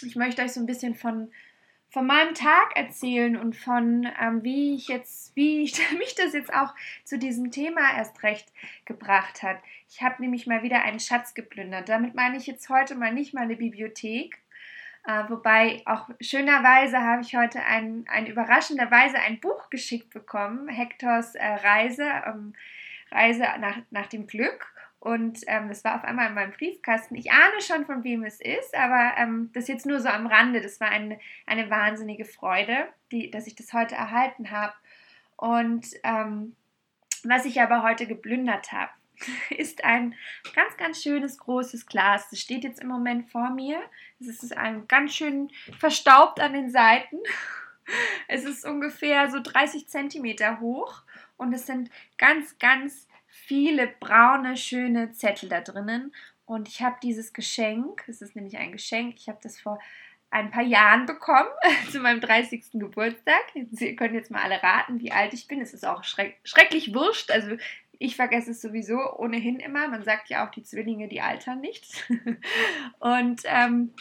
Ich 0.01 0.15
möchte 0.15 0.41
euch 0.41 0.53
so 0.53 0.61
ein 0.61 0.65
bisschen 0.65 0.95
von, 0.95 1.33
von 1.91 2.07
meinem 2.07 2.33
Tag 2.33 2.75
erzählen 2.75 3.35
und 3.35 3.55
von 3.55 4.07
ähm, 4.19 4.43
wie 4.43 4.75
ich 4.75 4.87
jetzt, 4.87 5.35
wie 5.35 5.61
ich, 5.63 5.77
mich 5.99 6.15
das 6.15 6.33
jetzt 6.33 6.53
auch 6.53 6.73
zu 7.03 7.19
diesem 7.19 7.51
Thema 7.51 7.81
erst 7.95 8.23
recht 8.23 8.51
gebracht 8.85 9.43
hat. 9.43 9.57
Ich 9.89 10.01
habe 10.01 10.21
nämlich 10.21 10.47
mal 10.47 10.63
wieder 10.63 10.83
einen 10.83 11.01
Schatz 11.01 11.33
geplündert. 11.33 11.89
Damit 11.89 12.15
meine 12.15 12.37
ich 12.37 12.47
jetzt 12.47 12.69
heute 12.69 12.95
mal 12.95 13.13
nicht 13.13 13.33
meine 13.33 13.57
Bibliothek, 13.57 14.39
äh, 15.05 15.23
wobei 15.27 15.81
auch 15.85 16.09
schönerweise 16.21 16.99
habe 16.99 17.23
ich 17.23 17.35
heute 17.35 17.61
ein, 17.61 18.05
ein 18.07 18.25
überraschenderweise 18.25 19.17
ein 19.19 19.41
Buch 19.41 19.69
geschickt 19.69 20.11
bekommen, 20.11 20.69
Hektors 20.69 21.35
äh, 21.35 21.45
Reise, 21.45 22.07
ähm, 22.25 22.53
Reise 23.11 23.43
nach, 23.59 23.77
nach 23.89 24.07
dem 24.07 24.27
Glück. 24.27 24.73
Und 25.01 25.39
ähm, 25.47 25.67
das 25.67 25.83
war 25.83 25.95
auf 25.95 26.03
einmal 26.03 26.27
in 26.27 26.35
meinem 26.35 26.51
Briefkasten. 26.51 27.15
Ich 27.15 27.31
ahne 27.31 27.59
schon, 27.61 27.87
von 27.87 28.03
wem 28.03 28.23
es 28.23 28.39
ist, 28.39 28.75
aber 28.75 29.15
ähm, 29.17 29.49
das 29.51 29.67
jetzt 29.67 29.87
nur 29.87 29.99
so 29.99 30.07
am 30.07 30.27
Rande. 30.27 30.61
Das 30.61 30.79
war 30.79 30.89
eine, 30.89 31.19
eine 31.47 31.71
wahnsinnige 31.71 32.23
Freude, 32.23 32.87
die, 33.11 33.31
dass 33.31 33.47
ich 33.47 33.55
das 33.55 33.73
heute 33.73 33.95
erhalten 33.95 34.51
habe. 34.51 34.73
Und 35.37 35.87
ähm, 36.03 36.55
was 37.23 37.45
ich 37.45 37.59
aber 37.59 37.81
heute 37.81 38.05
geplündert 38.05 38.71
habe, 38.71 38.91
ist 39.49 39.83
ein 39.83 40.13
ganz, 40.53 40.77
ganz 40.77 41.01
schönes 41.01 41.39
großes 41.39 41.87
Glas. 41.87 42.29
Das 42.29 42.39
steht 42.39 42.63
jetzt 42.63 42.79
im 42.79 42.87
Moment 42.87 43.27
vor 43.31 43.49
mir. 43.49 43.81
Es 44.19 44.27
ist 44.27 44.55
ein 44.55 44.87
ganz 44.87 45.15
schön 45.15 45.49
verstaubt 45.79 46.39
an 46.39 46.53
den 46.53 46.69
Seiten. 46.69 47.17
Es 48.27 48.45
ist 48.45 48.63
ungefähr 48.63 49.29
so 49.31 49.41
30 49.41 49.89
Zentimeter 49.89 50.61
hoch 50.61 51.01
und 51.35 51.51
es 51.51 51.65
sind 51.65 51.89
ganz, 52.17 52.57
ganz 52.57 53.07
viele 53.51 53.87
braune, 53.99 54.55
schöne 54.55 55.11
Zettel 55.11 55.49
da 55.49 55.59
drinnen. 55.59 56.13
Und 56.45 56.69
ich 56.69 56.81
habe 56.81 56.95
dieses 57.03 57.33
Geschenk, 57.33 58.01
es 58.07 58.21
ist 58.21 58.33
nämlich 58.33 58.57
ein 58.57 58.71
Geschenk, 58.71 59.15
ich 59.17 59.27
habe 59.27 59.39
das 59.43 59.59
vor 59.59 59.77
ein 60.29 60.51
paar 60.51 60.63
Jahren 60.63 61.05
bekommen, 61.05 61.49
zu 61.91 61.99
meinem 61.99 62.21
30. 62.21 62.71
Geburtstag. 62.71 63.41
Sie 63.71 63.97
können 63.97 64.15
jetzt 64.15 64.31
mal 64.31 64.41
alle 64.41 64.63
raten, 64.63 65.01
wie 65.01 65.11
alt 65.11 65.33
ich 65.33 65.49
bin. 65.49 65.59
Es 65.59 65.73
ist 65.73 65.85
auch 65.85 66.05
schreck 66.05 66.39
schrecklich 66.45 66.93
wurscht. 66.95 67.29
Also 67.29 67.57
ich 67.99 68.15
vergesse 68.15 68.51
es 68.51 68.61
sowieso 68.61 69.17
ohnehin 69.17 69.59
immer. 69.59 69.89
Man 69.89 70.05
sagt 70.05 70.29
ja 70.29 70.47
auch, 70.47 70.51
die 70.51 70.63
Zwillinge, 70.63 71.09
die 71.09 71.19
altern 71.19 71.59
nicht. 71.59 72.09
und 72.99 73.41
ähm, 73.43 73.93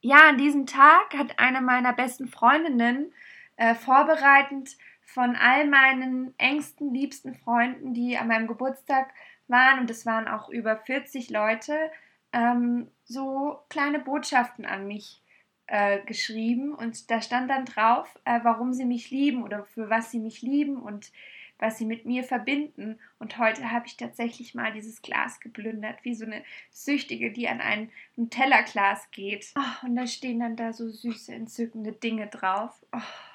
ja, 0.00 0.30
an 0.30 0.36
diesem 0.36 0.66
Tag 0.66 1.14
hat 1.16 1.38
eine 1.38 1.60
meiner 1.60 1.92
besten 1.92 2.26
Freundinnen 2.26 3.12
äh, 3.54 3.76
vorbereitend 3.76 4.76
von 5.18 5.34
all 5.34 5.66
meinen 5.66 6.32
engsten, 6.38 6.94
liebsten 6.94 7.34
Freunden, 7.34 7.92
die 7.92 8.16
an 8.16 8.28
meinem 8.28 8.46
Geburtstag 8.46 9.12
waren, 9.48 9.80
und 9.80 9.90
es 9.90 10.06
waren 10.06 10.28
auch 10.28 10.48
über 10.48 10.76
40 10.76 11.28
Leute, 11.30 11.90
ähm, 12.32 12.86
so 13.02 13.58
kleine 13.68 13.98
Botschaften 13.98 14.64
an 14.64 14.86
mich 14.86 15.20
äh, 15.66 15.98
geschrieben. 16.04 16.72
Und 16.72 17.10
da 17.10 17.20
stand 17.20 17.50
dann 17.50 17.64
drauf, 17.64 18.16
äh, 18.26 18.38
warum 18.44 18.72
sie 18.72 18.84
mich 18.84 19.10
lieben 19.10 19.42
oder 19.42 19.64
für 19.64 19.90
was 19.90 20.12
sie 20.12 20.20
mich 20.20 20.40
lieben 20.40 20.76
und 20.76 21.10
was 21.58 21.78
sie 21.78 21.84
mit 21.84 22.06
mir 22.06 22.22
verbinden. 22.22 23.00
Und 23.18 23.38
heute 23.38 23.72
habe 23.72 23.88
ich 23.88 23.96
tatsächlich 23.96 24.54
mal 24.54 24.72
dieses 24.72 25.02
Glas 25.02 25.40
geplündert, 25.40 25.98
wie 26.04 26.14
so 26.14 26.26
eine 26.26 26.44
Süchtige, 26.70 27.32
die 27.32 27.48
an 27.48 27.60
ein 27.60 27.90
Nutella-Glas 28.14 29.10
geht. 29.10 29.52
Oh, 29.58 29.86
und 29.86 29.96
da 29.96 30.06
stehen 30.06 30.38
dann 30.38 30.54
da 30.54 30.72
so 30.72 30.88
süße, 30.88 31.34
entzückende 31.34 31.90
Dinge 31.90 32.28
drauf. 32.28 32.72
Oh. 32.92 33.27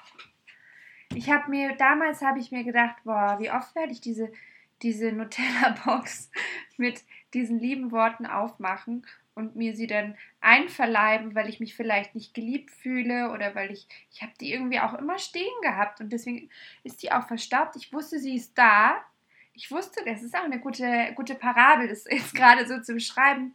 Ich 1.14 1.30
habe 1.30 1.48
mir, 1.48 1.76
damals 1.76 2.22
habe 2.22 2.40
ich 2.40 2.50
mir 2.50 2.64
gedacht, 2.64 2.96
boah, 3.04 3.36
wie 3.38 3.50
oft 3.50 3.74
werde 3.76 3.92
ich 3.92 4.00
diese, 4.00 4.32
diese 4.82 5.12
Nutella-Box 5.12 6.30
mit 6.76 7.02
diesen 7.34 7.60
lieben 7.60 7.92
Worten 7.92 8.26
aufmachen 8.26 9.06
und 9.34 9.54
mir 9.56 9.76
sie 9.76 9.86
dann 9.86 10.16
einverleiben, 10.40 11.34
weil 11.34 11.48
ich 11.48 11.60
mich 11.60 11.74
vielleicht 11.74 12.14
nicht 12.14 12.34
geliebt 12.34 12.70
fühle 12.70 13.30
oder 13.30 13.54
weil 13.54 13.70
ich, 13.70 13.86
ich 14.12 14.22
habe 14.22 14.32
die 14.40 14.52
irgendwie 14.52 14.80
auch 14.80 14.94
immer 14.94 15.18
stehen 15.18 15.54
gehabt 15.62 16.00
und 16.00 16.12
deswegen 16.12 16.50
ist 16.82 17.02
die 17.02 17.12
auch 17.12 17.26
verstaubt. 17.26 17.76
Ich 17.76 17.92
wusste, 17.92 18.18
sie 18.18 18.34
ist 18.34 18.56
da. 18.56 18.96
Ich 19.54 19.70
wusste, 19.70 20.04
das 20.04 20.22
ist 20.22 20.34
auch 20.34 20.44
eine 20.44 20.58
gute, 20.58 21.12
gute 21.14 21.36
Parabel, 21.36 21.88
das 21.88 22.06
ist 22.06 22.34
gerade 22.34 22.66
so 22.66 22.80
zum 22.80 22.98
Schreiben. 22.98 23.54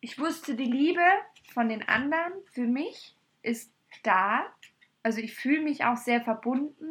Ich 0.00 0.18
wusste, 0.18 0.54
die 0.54 0.64
Liebe 0.64 1.04
von 1.52 1.68
den 1.68 1.88
anderen 1.88 2.32
für 2.52 2.66
mich 2.66 3.14
ist 3.42 3.72
da. 4.02 4.46
Also 5.08 5.22
ich 5.22 5.34
fühle 5.34 5.62
mich 5.62 5.86
auch 5.86 5.96
sehr 5.96 6.20
verbunden 6.20 6.84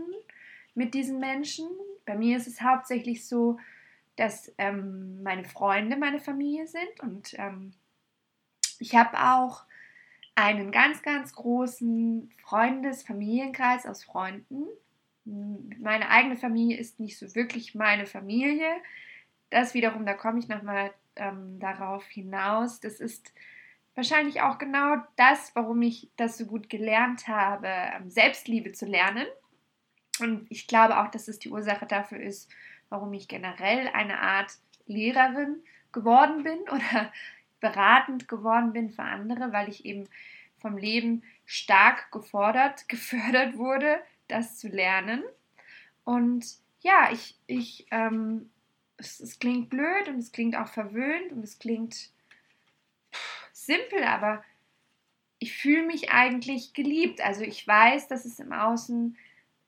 mit 0.73 0.95
diesen 0.95 1.19
Menschen. 1.19 1.67
Bei 2.03 2.15
mir 2.15 2.35
ist 2.37 2.47
es 2.47 2.63
hauptsächlich 2.63 3.27
so, 3.27 3.59
dass 4.15 4.51
ähm, 4.57 5.21
meine 5.21 5.45
Freunde 5.45 5.97
meine 5.97 6.19
Familie 6.19 6.65
sind 6.65 6.99
und 7.03 7.35
ähm, 7.37 7.73
ich 8.79 8.95
habe 8.95 9.19
auch 9.19 9.65
einen 10.33 10.71
ganz, 10.71 11.03
ganz 11.03 11.33
großen 11.33 12.31
Freundes-Familienkreis 12.41 13.85
aus 13.85 14.03
Freunden. 14.03 14.65
Meine 15.23 16.09
eigene 16.09 16.37
Familie 16.37 16.77
ist 16.77 16.99
nicht 16.99 17.19
so 17.19 17.35
wirklich 17.35 17.75
meine 17.75 18.07
Familie. 18.07 18.77
Das 19.51 19.75
wiederum, 19.75 20.07
da 20.07 20.15
komme 20.15 20.39
ich 20.39 20.47
nochmal 20.47 20.91
ähm, 21.17 21.59
darauf 21.59 22.03
hinaus. 22.05 22.79
Das 22.79 22.99
ist 22.99 23.31
wahrscheinlich 23.97 24.41
auch 24.41 24.59
genau 24.59 24.97
das, 25.15 25.55
warum 25.55 25.81
ich 25.81 26.11
das 26.17 26.37
so 26.37 26.45
gut 26.45 26.69
gelernt 26.69 27.27
habe, 27.27 27.67
ähm, 27.67 28.11
Selbstliebe 28.11 28.71
zu 28.71 28.85
lernen. 28.85 29.25
Und 30.19 30.45
ich 30.49 30.67
glaube 30.67 30.99
auch, 30.99 31.09
dass 31.09 31.27
es 31.27 31.39
die 31.39 31.49
Ursache 31.49 31.87
dafür 31.87 32.19
ist, 32.19 32.49
warum 32.89 33.11
ich 33.13 33.27
generell 33.27 33.87
eine 33.87 34.19
Art 34.21 34.53
Lehrerin 34.85 35.63
geworden 35.91 36.43
bin 36.43 36.59
oder 36.71 37.11
beratend 37.59 38.27
geworden 38.27 38.71
bin 38.71 38.91
für 38.91 39.01
andere, 39.01 39.51
weil 39.51 39.67
ich 39.67 39.83
eben 39.83 40.07
vom 40.59 40.77
Leben 40.77 41.23
stark 41.45 42.11
gefordert, 42.11 42.87
gefördert 42.89 43.57
wurde, 43.57 43.99
das 44.27 44.59
zu 44.59 44.67
lernen. 44.67 45.23
Und 46.03 46.45
ja, 46.81 47.09
ich, 47.11 47.35
ich, 47.47 47.87
ähm, 47.89 48.51
es, 48.97 49.19
es 49.19 49.39
klingt 49.39 49.71
blöd 49.71 50.07
und 50.07 50.19
es 50.19 50.31
klingt 50.31 50.55
auch 50.55 50.67
verwöhnt 50.67 51.31
und 51.31 51.43
es 51.43 51.57
klingt 51.57 52.11
simpel, 53.67 54.03
aber 54.03 54.43
ich 55.39 55.55
fühle 55.55 55.85
mich 55.85 56.11
eigentlich 56.11 56.73
geliebt. 56.73 57.21
Also 57.21 57.43
ich 57.43 57.67
weiß, 57.67 58.07
dass 58.07 58.25
es 58.25 58.39
im 58.39 58.51
Außen 58.51 59.15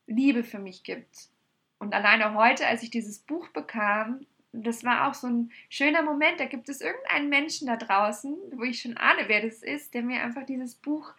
Liebe 0.08 0.44
für 0.44 0.60
mich 0.60 0.84
gibt. 0.84 1.30
Und 1.78 1.94
alleine 1.94 2.34
heute, 2.34 2.66
als 2.66 2.84
ich 2.84 2.90
dieses 2.90 3.20
Buch 3.20 3.48
bekam, 3.50 4.26
das 4.52 4.84
war 4.84 5.08
auch 5.08 5.14
so 5.14 5.28
ein 5.28 5.52
schöner 5.70 6.02
Moment. 6.02 6.40
Da 6.40 6.46
gibt 6.46 6.70
es 6.70 6.82
irgendeinen 6.82 7.30
Menschen 7.30 7.68
da 7.68 7.78
draußen, 7.78 8.36
wo 8.54 8.64
ich 8.64 8.82
schon 8.82 8.98
ahne, 8.98 9.28
wer 9.28 9.42
das 9.42 9.62
ist, 9.62 9.94
der 9.94 10.02
mir 10.02 10.22
einfach 10.22 10.46
dieses 10.46 10.76
Buch 10.76 11.14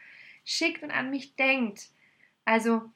schickt 0.45 0.83
und 0.83 0.91
an 0.91 1.11
mich 1.11 1.37
denkt. 1.37 1.91
Also, 2.45 2.91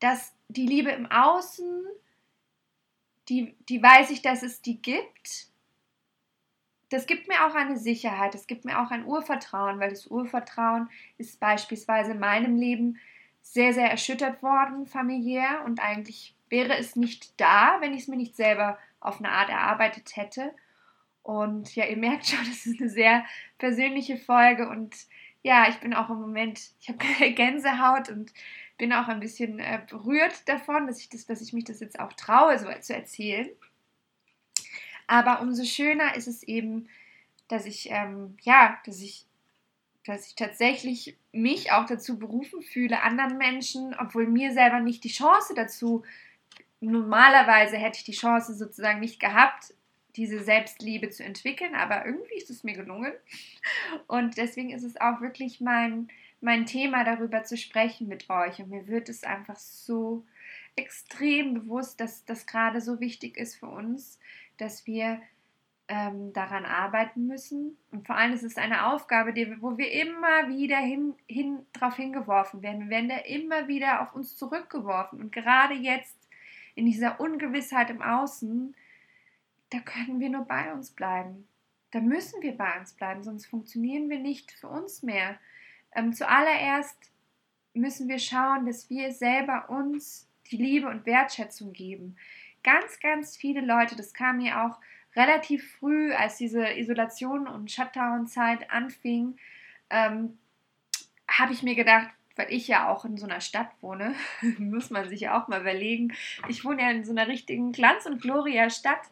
dass 0.00 0.34
die 0.48 0.66
Liebe 0.66 0.90
im 0.90 1.06
Außen, 1.06 1.86
die, 3.28 3.54
die 3.68 3.82
weiß 3.82 4.10
ich, 4.10 4.22
dass 4.22 4.42
es 4.42 4.62
die 4.62 4.80
gibt. 4.80 5.48
Das 6.90 7.06
gibt 7.06 7.28
mir 7.28 7.46
auch 7.46 7.54
eine 7.54 7.76
Sicherheit, 7.76 8.34
das 8.34 8.46
gibt 8.46 8.64
mir 8.64 8.80
auch 8.80 8.90
ein 8.90 9.04
Urvertrauen, 9.04 9.78
weil 9.78 9.90
das 9.90 10.06
Urvertrauen 10.06 10.88
ist 11.18 11.38
beispielsweise 11.38 12.12
in 12.12 12.18
meinem 12.18 12.56
Leben 12.56 12.98
sehr, 13.42 13.74
sehr 13.74 13.90
erschüttert 13.90 14.42
worden, 14.42 14.86
familiär, 14.86 15.62
und 15.64 15.80
eigentlich 15.80 16.34
wäre 16.48 16.76
es 16.76 16.96
nicht 16.96 17.38
da, 17.40 17.76
wenn 17.80 17.94
ich 17.94 18.02
es 18.02 18.08
mir 18.08 18.16
nicht 18.16 18.36
selber 18.36 18.78
auf 19.00 19.18
eine 19.18 19.30
Art 19.30 19.50
erarbeitet 19.50 20.16
hätte. 20.16 20.54
Und 21.22 21.74
ja, 21.76 21.84
ihr 21.84 21.96
merkt 21.96 22.26
schon, 22.26 22.38
das 22.46 22.66
ist 22.66 22.80
eine 22.80 22.90
sehr 22.90 23.24
persönliche 23.58 24.16
Folge 24.16 24.68
und 24.68 24.94
ja, 25.42 25.68
ich 25.68 25.76
bin 25.76 25.94
auch 25.94 26.10
im 26.10 26.20
Moment, 26.20 26.60
ich 26.80 26.88
habe 26.88 26.98
Gänsehaut 27.34 28.08
und 28.08 28.32
bin 28.76 28.92
auch 28.92 29.08
ein 29.08 29.20
bisschen 29.20 29.58
äh, 29.58 29.80
berührt 29.88 30.48
davon, 30.48 30.86
dass 30.86 31.00
ich, 31.00 31.08
das, 31.08 31.26
dass 31.26 31.40
ich 31.40 31.52
mich 31.52 31.64
das 31.64 31.80
jetzt 31.80 32.00
auch 32.00 32.12
traue, 32.12 32.58
so 32.58 32.66
zu 32.80 32.94
erzählen. 32.94 33.48
Aber 35.08 35.40
umso 35.40 35.64
schöner 35.64 36.14
ist 36.14 36.28
es 36.28 36.44
eben, 36.44 36.88
dass 37.48 37.66
ich, 37.66 37.90
ähm, 37.90 38.36
ja, 38.42 38.78
dass 38.84 39.00
ich 39.00 39.24
dass 40.08 40.26
ich 40.26 40.34
tatsächlich 40.36 41.18
mich 41.32 41.70
auch 41.70 41.84
dazu 41.84 42.18
berufen 42.18 42.62
fühle, 42.62 43.02
anderen 43.02 43.36
Menschen, 43.36 43.94
obwohl 43.98 44.26
mir 44.26 44.54
selber 44.54 44.80
nicht 44.80 45.04
die 45.04 45.10
Chance 45.10 45.52
dazu, 45.54 46.02
normalerweise 46.80 47.76
hätte 47.76 47.98
ich 47.98 48.04
die 48.04 48.12
Chance 48.12 48.54
sozusagen 48.54 49.00
nicht 49.00 49.20
gehabt, 49.20 49.74
diese 50.16 50.42
Selbstliebe 50.42 51.10
zu 51.10 51.22
entwickeln, 51.24 51.74
aber 51.74 52.06
irgendwie 52.06 52.36
ist 52.36 52.48
es 52.48 52.64
mir 52.64 52.74
gelungen. 52.74 53.12
Und 54.06 54.38
deswegen 54.38 54.70
ist 54.70 54.82
es 54.82 54.98
auch 54.98 55.20
wirklich 55.20 55.60
mein, 55.60 56.08
mein 56.40 56.64
Thema, 56.64 57.04
darüber 57.04 57.44
zu 57.44 57.58
sprechen 57.58 58.08
mit 58.08 58.30
euch. 58.30 58.60
Und 58.60 58.70
mir 58.70 58.88
wird 58.88 59.10
es 59.10 59.24
einfach 59.24 59.56
so 59.56 60.24
extrem 60.74 61.54
bewusst, 61.54 62.00
dass 62.00 62.24
das 62.24 62.46
gerade 62.46 62.80
so 62.80 62.98
wichtig 62.98 63.36
ist 63.36 63.56
für 63.56 63.66
uns, 63.66 64.18
dass 64.58 64.86
wir 64.86 65.20
ähm, 65.88 66.32
daran 66.34 66.66
arbeiten 66.66 67.26
müssen. 67.26 67.78
Und 67.90 68.06
vor 68.06 68.16
allem 68.16 68.32
ist 68.32 68.42
es 68.42 68.58
eine 68.58 68.92
Aufgabe, 68.92 69.32
die, 69.32 69.60
wo 69.60 69.78
wir 69.78 69.90
immer 69.90 70.48
wieder 70.48 70.76
hin, 70.76 71.14
hin, 71.26 71.66
darauf 71.72 71.96
hingeworfen 71.96 72.62
werden. 72.62 72.82
Wir 72.82 72.90
werden 72.90 73.08
da 73.08 73.16
immer 73.18 73.68
wieder 73.68 74.02
auf 74.02 74.14
uns 74.14 74.36
zurückgeworfen. 74.36 75.20
Und 75.20 75.32
gerade 75.32 75.74
jetzt 75.74 76.16
in 76.74 76.84
dieser 76.84 77.20
Ungewissheit 77.20 77.90
im 77.90 78.02
Außen, 78.02 78.76
da 79.70 79.80
können 79.80 80.20
wir 80.20 80.28
nur 80.28 80.44
bei 80.44 80.72
uns 80.72 80.90
bleiben. 80.90 81.48
Da 81.90 82.00
müssen 82.00 82.42
wir 82.42 82.56
bei 82.56 82.78
uns 82.78 82.92
bleiben, 82.92 83.22
sonst 83.22 83.46
funktionieren 83.46 84.10
wir 84.10 84.18
nicht 84.18 84.52
für 84.52 84.68
uns 84.68 85.02
mehr. 85.02 85.38
Ähm, 85.94 86.12
zuallererst 86.12 87.10
müssen 87.72 88.08
wir 88.08 88.18
schauen, 88.18 88.66
dass 88.66 88.90
wir 88.90 89.12
selber 89.12 89.70
uns 89.70 90.28
die 90.50 90.56
Liebe 90.56 90.88
und 90.88 91.06
Wertschätzung 91.06 91.72
geben. 91.72 92.16
Ganz, 92.62 93.00
ganz 93.00 93.36
viele 93.36 93.60
Leute, 93.60 93.96
das 93.96 94.12
kam 94.12 94.38
mir 94.38 94.62
auch 94.64 94.78
relativ 95.16 95.76
früh, 95.78 96.12
als 96.12 96.36
diese 96.36 96.78
Isolation 96.78 97.46
und 97.46 97.70
Shutdown-Zeit 97.70 98.70
anfing, 98.70 99.36
ähm, 99.90 100.38
habe 101.28 101.52
ich 101.52 101.62
mir 101.62 101.74
gedacht, 101.74 102.08
weil 102.36 102.52
ich 102.52 102.68
ja 102.68 102.88
auch 102.88 103.04
in 103.04 103.16
so 103.16 103.26
einer 103.26 103.40
Stadt 103.40 103.70
wohne, 103.80 104.14
muss 104.58 104.90
man 104.90 105.08
sich 105.08 105.20
ja 105.20 105.40
auch 105.40 105.48
mal 105.48 105.60
überlegen. 105.60 106.14
Ich 106.48 106.64
wohne 106.64 106.82
ja 106.82 106.90
in 106.90 107.04
so 107.04 107.12
einer 107.12 107.26
richtigen 107.26 107.72
Glanz- 107.72 108.06
und 108.06 108.22
Gloria-Stadt, 108.22 109.02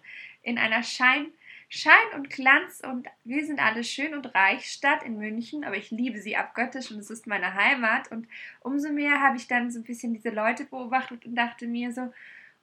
in 0.42 0.58
einer 0.58 0.82
Schein- 0.82 1.32
Schein 1.68 1.92
und 2.14 2.30
Glanz 2.30 2.80
und 2.80 3.08
wir 3.24 3.44
sind 3.44 3.58
alle 3.58 3.82
schön 3.82 4.14
und 4.14 4.34
reich 4.34 4.66
Stadt 4.66 5.02
in 5.02 5.18
München, 5.18 5.64
aber 5.64 5.76
ich 5.76 5.90
liebe 5.90 6.20
sie 6.20 6.36
abgöttisch 6.36 6.92
und 6.92 6.98
es 6.98 7.10
ist 7.10 7.26
meine 7.26 7.54
Heimat 7.54 8.10
und 8.12 8.28
umso 8.60 8.92
mehr 8.92 9.20
habe 9.20 9.36
ich 9.36 9.48
dann 9.48 9.72
so 9.72 9.80
ein 9.80 9.84
bisschen 9.84 10.14
diese 10.14 10.30
Leute 10.30 10.64
beobachtet 10.64 11.26
und 11.26 11.34
dachte 11.34 11.66
mir 11.66 11.92
so, 11.92 12.12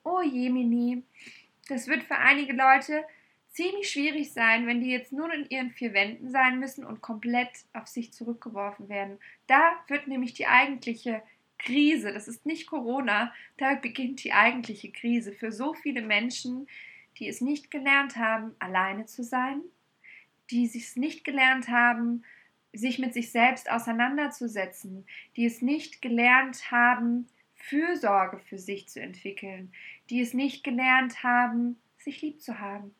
oh 0.03 0.21
Jemini, 0.21 1.03
das 1.67 1.87
wird 1.87 2.03
für 2.03 2.17
einige 2.17 2.53
Leute 2.53 3.03
ziemlich 3.53 3.89
schwierig 3.89 4.33
sein, 4.33 4.65
wenn 4.67 4.81
die 4.81 4.89
jetzt 4.89 5.13
nur 5.13 5.31
in 5.31 5.49
ihren 5.49 5.71
vier 5.71 5.93
Wänden 5.93 6.31
sein 6.31 6.59
müssen 6.59 6.85
und 6.85 7.01
komplett 7.01 7.51
auf 7.73 7.87
sich 7.87 8.11
zurückgeworfen 8.11 8.89
werden. 8.89 9.19
Da 9.47 9.73
wird 9.87 10.07
nämlich 10.07 10.33
die 10.33 10.47
eigentliche 10.47 11.21
Krise, 11.59 12.11
das 12.11 12.27
ist 12.27 12.45
nicht 12.45 12.67
Corona, 12.67 13.33
da 13.57 13.75
beginnt 13.75 14.23
die 14.23 14.33
eigentliche 14.33 14.91
Krise 14.91 15.31
für 15.31 15.51
so 15.51 15.73
viele 15.73 16.01
Menschen, 16.01 16.67
die 17.19 17.27
es 17.27 17.41
nicht 17.41 17.71
gelernt 17.71 18.17
haben, 18.17 18.55
alleine 18.59 19.05
zu 19.05 19.23
sein, 19.23 19.61
die 20.49 20.65
es 20.65 20.95
nicht 20.95 21.23
gelernt 21.23 21.69
haben, 21.69 22.23
sich 22.73 22.97
mit 22.97 23.13
sich 23.13 23.31
selbst 23.31 23.69
auseinanderzusetzen, 23.69 25.05
die 25.35 25.45
es 25.45 25.61
nicht 25.61 26.01
gelernt 26.01 26.71
haben, 26.71 27.29
Fürsorge 27.69 28.39
für 28.39 28.57
sich 28.57 28.89
zu 28.89 28.99
entwickeln, 28.99 29.71
die 30.09 30.21
es 30.21 30.33
nicht 30.33 30.63
gelernt 30.63 31.23
haben, 31.23 31.79
sich 31.97 32.21
lieb 32.21 32.41
zu 32.41 32.59
haben. 32.59 32.93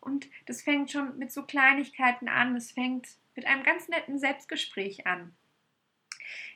Und 0.00 0.28
das 0.46 0.62
fängt 0.62 0.90
schon 0.90 1.18
mit 1.18 1.32
so 1.32 1.42
Kleinigkeiten 1.42 2.28
an. 2.28 2.54
Es 2.54 2.70
fängt 2.70 3.08
mit 3.34 3.46
einem 3.46 3.64
ganz 3.64 3.88
netten 3.88 4.18
Selbstgespräch 4.18 5.06
an. 5.06 5.34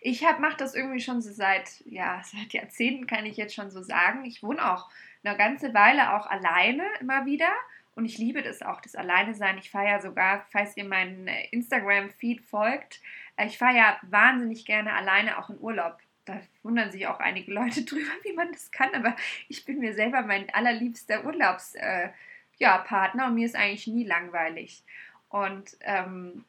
Ich 0.00 0.23
mache 0.23 0.56
das 0.56 0.75
irgendwie 0.75 1.00
schon 1.00 1.21
so 1.21 1.33
seit, 1.33 1.80
ja, 1.87 2.23
seit 2.25 2.52
Jahrzehnten, 2.52 3.06
kann 3.06 3.26
ich 3.26 3.37
jetzt 3.37 3.54
schon 3.54 3.71
so 3.71 3.83
sagen. 3.83 4.25
Ich 4.25 4.42
wohne 4.42 4.73
auch 4.73 4.88
eine 5.25 5.37
ganze 5.37 5.75
Weile 5.75 6.14
auch 6.14 6.26
alleine 6.26 6.85
immer 7.00 7.26
wieder. 7.26 7.50
Und 7.97 8.04
ich 8.04 8.18
liebe 8.18 8.42
das 8.42 8.62
auch, 8.62 8.80
das 8.83 8.95
Alleine 8.95 9.35
sein. 9.35 9.59
Ich 9.59 9.71
fahre 9.71 9.88
ja 9.88 10.00
sogar, 10.00 10.47
falls 10.50 10.76
ihr 10.76 10.85
meinen 10.85 11.28
Instagram-Feed 11.51 12.42
folgt, 12.42 13.01
äh, 13.37 13.46
ich 13.46 13.59
fahre 13.59 13.77
ja 13.77 13.98
wahnsinnig 14.03 14.66
gerne 14.66 14.92
alleine 14.92 15.38
auch 15.38 15.51
in 15.51 15.59
Urlaub. 15.59 15.98
Da 16.27 16.41
wundern 16.62 16.91
sich 16.93 17.07
auch 17.07 17.21
einige 17.21 17.53
Leute 17.53 17.83
drüber, 17.85 18.12
wie 18.23 18.35
man 18.35 18.53
das 18.53 18.71
kann. 18.71 18.95
Aber 18.95 19.17
ich 19.49 19.65
bin 19.65 19.79
mir 19.79 19.95
selber 19.95 20.23
mein 20.23 20.51
allerliebster 20.51 21.25
Urlaubs- 21.25 21.75
äh, 21.75 22.11
ja, 22.59 22.85
und 23.27 23.35
mir 23.35 23.47
ist 23.47 23.57
eigentlich 23.57 23.87
nie 23.87 24.05
langweilig. 24.05 24.83
Und 25.29 25.77
ähm, 25.81 26.45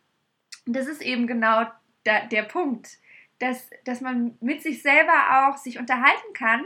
das 0.66 0.88
ist 0.88 1.02
eben 1.02 1.28
genau 1.28 1.66
da, 2.04 2.22
der 2.26 2.44
Punkt, 2.44 2.98
dass, 3.40 3.70
dass 3.84 4.02
man 4.02 4.38
mit 4.40 4.62
sich 4.62 4.82
selber 4.82 5.50
auch 5.50 5.58
sich 5.58 5.78
unterhalten 5.78 6.34
kann 6.34 6.64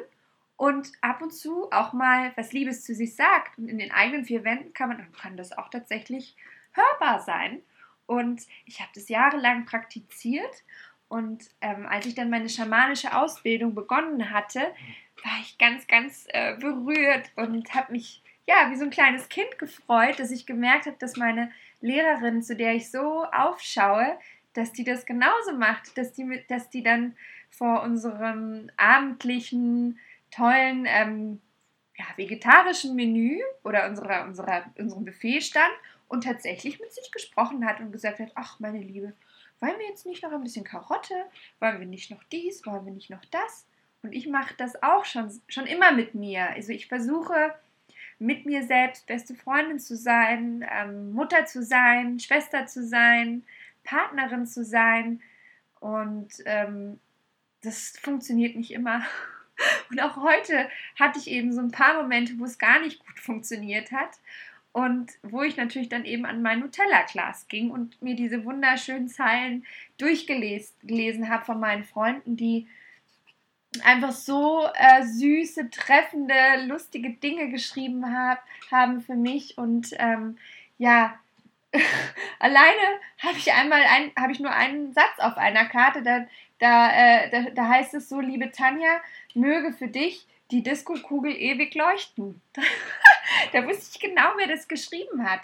und 0.58 0.91
ab 1.02 1.21
und 1.21 1.32
zu 1.32 1.71
auch 1.71 1.93
mal 1.93 2.34
was 2.36 2.54
Liebes 2.54 2.84
zu 2.84 2.93
sich 2.93 3.15
sagt. 3.15 3.58
Und 3.58 3.67
in 3.67 3.80
den 3.80 3.91
eigenen 3.91 4.26
vier 4.26 4.43
Wänden 4.43 4.74
kann 4.74 4.89
man, 4.89 5.12
kann 5.13 5.38
das 5.38 5.58
auch 5.58 5.69
tatsächlich 5.69 6.36
hörbar 6.74 7.19
sein. 7.21 7.62
Und 8.06 8.45
ich 8.65 8.80
habe 8.80 8.91
das 8.93 9.10
jahrelang 9.10 9.65
praktiziert. 9.65 10.63
Und 11.12 11.50
ähm, 11.60 11.86
als 11.88 12.06
ich 12.06 12.15
dann 12.15 12.30
meine 12.30 12.47
schamanische 12.47 13.13
Ausbildung 13.13 13.76
begonnen 13.76 14.32
hatte, 14.32 14.60
war 14.60 15.34
ich 15.41 15.58
ganz, 15.58 15.86
ganz 15.86 16.26
äh, 16.30 16.56
berührt 16.56 17.30
und 17.36 17.76
habe 17.76 17.91
mich 17.91 18.24
ja, 18.47 18.71
wie 18.71 18.78
so 18.78 18.86
ein 18.86 18.91
kleines 18.91 19.28
Kind 19.28 19.60
gefreut, 19.60 20.19
dass 20.19 20.32
ich 20.32 20.45
gemerkt 20.45 20.86
habe, 20.86 20.95
dass 21.00 21.17
meine 21.17 21.52
Lehrerin, 21.82 22.41
zu 22.41 22.56
der 22.56 22.76
ich 22.76 22.89
so 22.89 23.26
aufschaue, 23.26 24.17
dass 24.54 24.71
die 24.71 24.86
das 24.86 25.06
genauso 25.06 25.52
macht, 25.58 25.97
dass 25.97 26.13
die, 26.13 26.45
dass 26.47 26.69
die 26.69 26.82
dann 26.82 27.17
vor 27.50 27.84
unserem 27.84 28.69
abendlichen, 28.78 30.00
tollen, 30.32 30.86
ähm, 30.88 31.41
ja, 31.97 32.06
vegetarischen 32.15 32.95
Menü 32.95 33.41
oder 33.65 33.89
unserer, 33.89 34.24
unserer, 34.24 34.63
unserem 34.78 35.04
Buffet 35.04 35.41
stand 35.41 35.74
und 36.08 36.24
tatsächlich 36.24 36.80
mit 36.80 36.93
sich 36.93 37.12
gesprochen 37.12 37.65
hat 37.65 37.82
und 37.82 37.91
gesagt 37.91 38.19
hat, 38.19 38.32
ach 38.36 38.62
meine 38.62 38.80
Liebe, 38.80 39.12
wollen 39.62 39.80
wir 39.80 39.88
jetzt 39.88 40.06
nicht 40.06 40.24
noch 40.24 40.32
ein 40.32 40.43
bisschen 40.43 40.65
Karotte? 40.65 41.13
Wollen 41.60 41.80
wir 41.80 41.88
nicht 41.88 42.12
noch 42.12 42.24
dies? 42.26 42.65
Wollen 42.65 42.86
wir 42.86 42.91
nicht 42.91 43.10
noch 43.10 43.24
das? 43.26 43.65
Und 44.04 44.13
ich 44.13 44.28
mache 44.28 44.56
das 44.58 44.82
auch 44.82 45.06
schon, 45.06 45.32
schon 45.47 45.67
immer 45.67 45.91
mit 45.91 46.15
mir. 46.15 46.50
Also 46.50 46.74
ich 46.74 46.88
versuche 46.88 47.54
mit 48.17 48.45
mir 48.45 48.63
selbst 48.63 49.06
beste 49.08 49.36
Freundin 49.36 49.80
zu 49.80 49.95
sein, 49.95 50.65
ähm, 50.71 51.12
Mutter 51.12 51.45
zu 51.45 51.63
sein, 51.63 52.19
Schwester 52.19 52.65
zu 52.65 52.86
sein, 52.86 53.43
Partnerin 53.84 54.45
zu 54.45 54.65
sein. 54.65 55.21
Und 55.80 56.30
ähm, 56.45 57.00
das 57.62 57.97
funktioniert 58.00 58.56
nicht 58.56 58.71
immer. 58.71 59.04
Und 59.91 60.02
auch 60.02 60.17
heute 60.17 60.69
hatte 61.00 61.19
ich 61.19 61.28
eben 61.28 61.54
so 61.54 61.62
ein 61.62 61.71
paar 61.71 62.02
Momente, 62.02 62.34
wo 62.39 62.45
es 62.45 62.58
gar 62.58 62.80
nicht 62.80 63.06
gut 63.06 63.19
funktioniert 63.19 63.91
hat. 63.91 64.19
Und 64.73 65.12
wo 65.21 65.41
ich 65.41 65.57
natürlich 65.57 65.89
dann 65.89 66.05
eben 66.05 66.25
an 66.25 66.41
mein 66.41 66.60
Nutella-Glas 66.62 67.47
ging 67.49 67.71
und 67.71 68.01
mir 68.01 68.15
diese 68.15 68.45
wunderschönen 68.45 69.10
Zeilen 69.10 69.65
durchgelesen 69.97 71.29
habe 71.29 71.45
von 71.45 71.60
meinen 71.60 71.84
Freunden, 71.84 72.38
die 72.38 72.67
einfach 73.84 74.12
so 74.12 74.67
äh, 74.75 75.03
süße, 75.03 75.69
treffende, 75.69 76.65
lustige 76.67 77.12
Dinge 77.12 77.49
geschrieben 77.49 78.13
hab, 78.13 78.43
haben 78.69 79.01
für 79.01 79.15
mich. 79.15 79.57
Und 79.57 79.89
ähm, 79.97 80.38
ja, 80.77 81.19
alleine 82.39 82.99
habe 83.19 83.38
ich 83.38 83.51
einmal 83.53 83.81
ein, 83.81 84.12
habe 84.17 84.31
ich 84.31 84.39
nur 84.39 84.51
einen 84.51 84.93
Satz 84.93 85.19
auf 85.19 85.38
einer 85.38 85.65
Karte. 85.65 86.01
Da, 86.01 86.27
da, 86.60 86.91
äh, 86.91 87.29
da, 87.29 87.49
da 87.51 87.67
heißt 87.67 87.93
es 87.93 88.10
so, 88.10 88.19
liebe 88.19 88.51
Tanja, 88.51 89.01
möge 89.34 89.73
für 89.73 89.88
dich 89.88 90.27
die 90.51 90.63
Disco-Kugel 90.63 91.34
ewig 91.36 91.73
leuchten. 91.75 92.41
da 93.53 93.65
wusste 93.65 93.89
ich 93.93 93.99
genau, 93.99 94.34
wer 94.38 94.47
das 94.47 94.67
geschrieben 94.67 95.29
hat. 95.29 95.41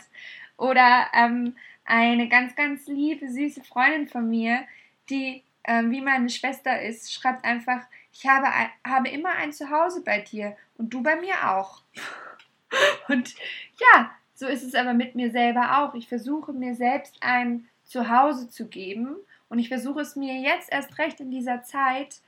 Oder 0.58 1.08
ähm, 1.14 1.56
eine 1.86 2.28
ganz, 2.28 2.56
ganz 2.56 2.88
liebe, 2.88 3.30
süße 3.30 3.64
Freundin 3.64 4.08
von 4.08 4.30
mir, 4.30 4.66
die 5.10 5.44
ähm, 5.64 5.92
wie 5.92 6.02
meine 6.02 6.30
Schwester 6.30 6.82
ist, 6.82 7.14
schreibt 7.14 7.46
einfach, 7.46 7.86
ich 8.12 8.26
habe, 8.26 8.48
habe 8.86 9.10
immer 9.10 9.32
ein 9.32 9.54
Zuhause 9.54 10.02
bei 10.04 10.22
dir 10.22 10.56
und 10.78 10.94
du 10.94 11.04
bei 11.04 11.16
mir 11.18 11.52
auch. 11.52 11.82
Und 13.08 13.34
ja, 13.80 14.12
so 14.34 14.46
ist 14.46 14.62
es 14.62 14.76
aber 14.76 14.94
mit 14.94 15.16
mir 15.16 15.32
selber 15.32 15.80
auch. 15.80 15.96
Ich 15.96 16.10
versuche 16.10 16.52
mir 16.52 16.76
selbst 16.76 17.16
ein 17.22 17.70
Zuhause 17.86 18.50
zu 18.50 18.68
geben 18.68 19.16
und 19.48 19.60
ich 19.60 19.70
versuche 19.70 20.02
es 20.02 20.18
mir 20.18 20.36
jetzt 20.42 20.72
erst 20.72 20.98
recht 20.98 21.22
in 21.22 21.32
dieser 21.32 21.64
Zeit, 21.64 22.22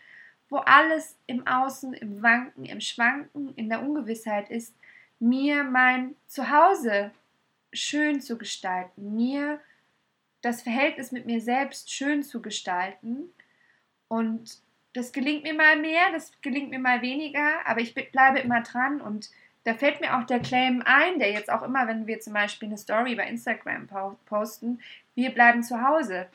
wo 0.49 0.57
alles 0.57 1.17
im 1.27 1.45
Außen, 1.45 1.93
im 1.93 2.23
Wanken, 2.23 2.65
im 2.65 2.79
Schwanken, 2.79 3.53
in 3.55 3.69
der 3.69 3.81
Ungewissheit 3.81 4.49
ist, 4.49 4.73
mir 5.19 5.63
mein 5.63 6.15
Zuhause 6.27 7.11
schön 7.73 8.21
zu 8.21 8.37
gestalten, 8.37 9.15
mir 9.15 9.59
das 10.41 10.61
Verhältnis 10.61 11.11
mit 11.11 11.25
mir 11.25 11.41
selbst 11.41 11.91
schön 11.91 12.23
zu 12.23 12.41
gestalten. 12.41 13.33
Und 14.07 14.59
das 14.93 15.11
gelingt 15.11 15.43
mir 15.43 15.53
mal 15.53 15.77
mehr, 15.77 16.11
das 16.11 16.31
gelingt 16.41 16.69
mir 16.69 16.79
mal 16.79 17.01
weniger, 17.01 17.65
aber 17.65 17.81
ich 17.81 17.93
bleibe 17.93 18.39
immer 18.39 18.61
dran 18.61 19.01
und 19.01 19.29
da 19.65 19.73
fällt 19.73 20.01
mir 20.01 20.17
auch 20.17 20.23
der 20.23 20.39
Claim 20.39 20.81
ein, 20.85 21.19
der 21.19 21.31
jetzt 21.31 21.51
auch 21.51 21.61
immer, 21.61 21.87
wenn 21.87 22.07
wir 22.07 22.19
zum 22.19 22.33
Beispiel 22.33 22.69
eine 22.69 22.77
Story 22.77 23.15
bei 23.15 23.27
Instagram 23.27 23.87
posten, 24.25 24.79
wir 25.15 25.31
bleiben 25.31 25.63
zu 25.63 25.81
Hause. 25.85 26.27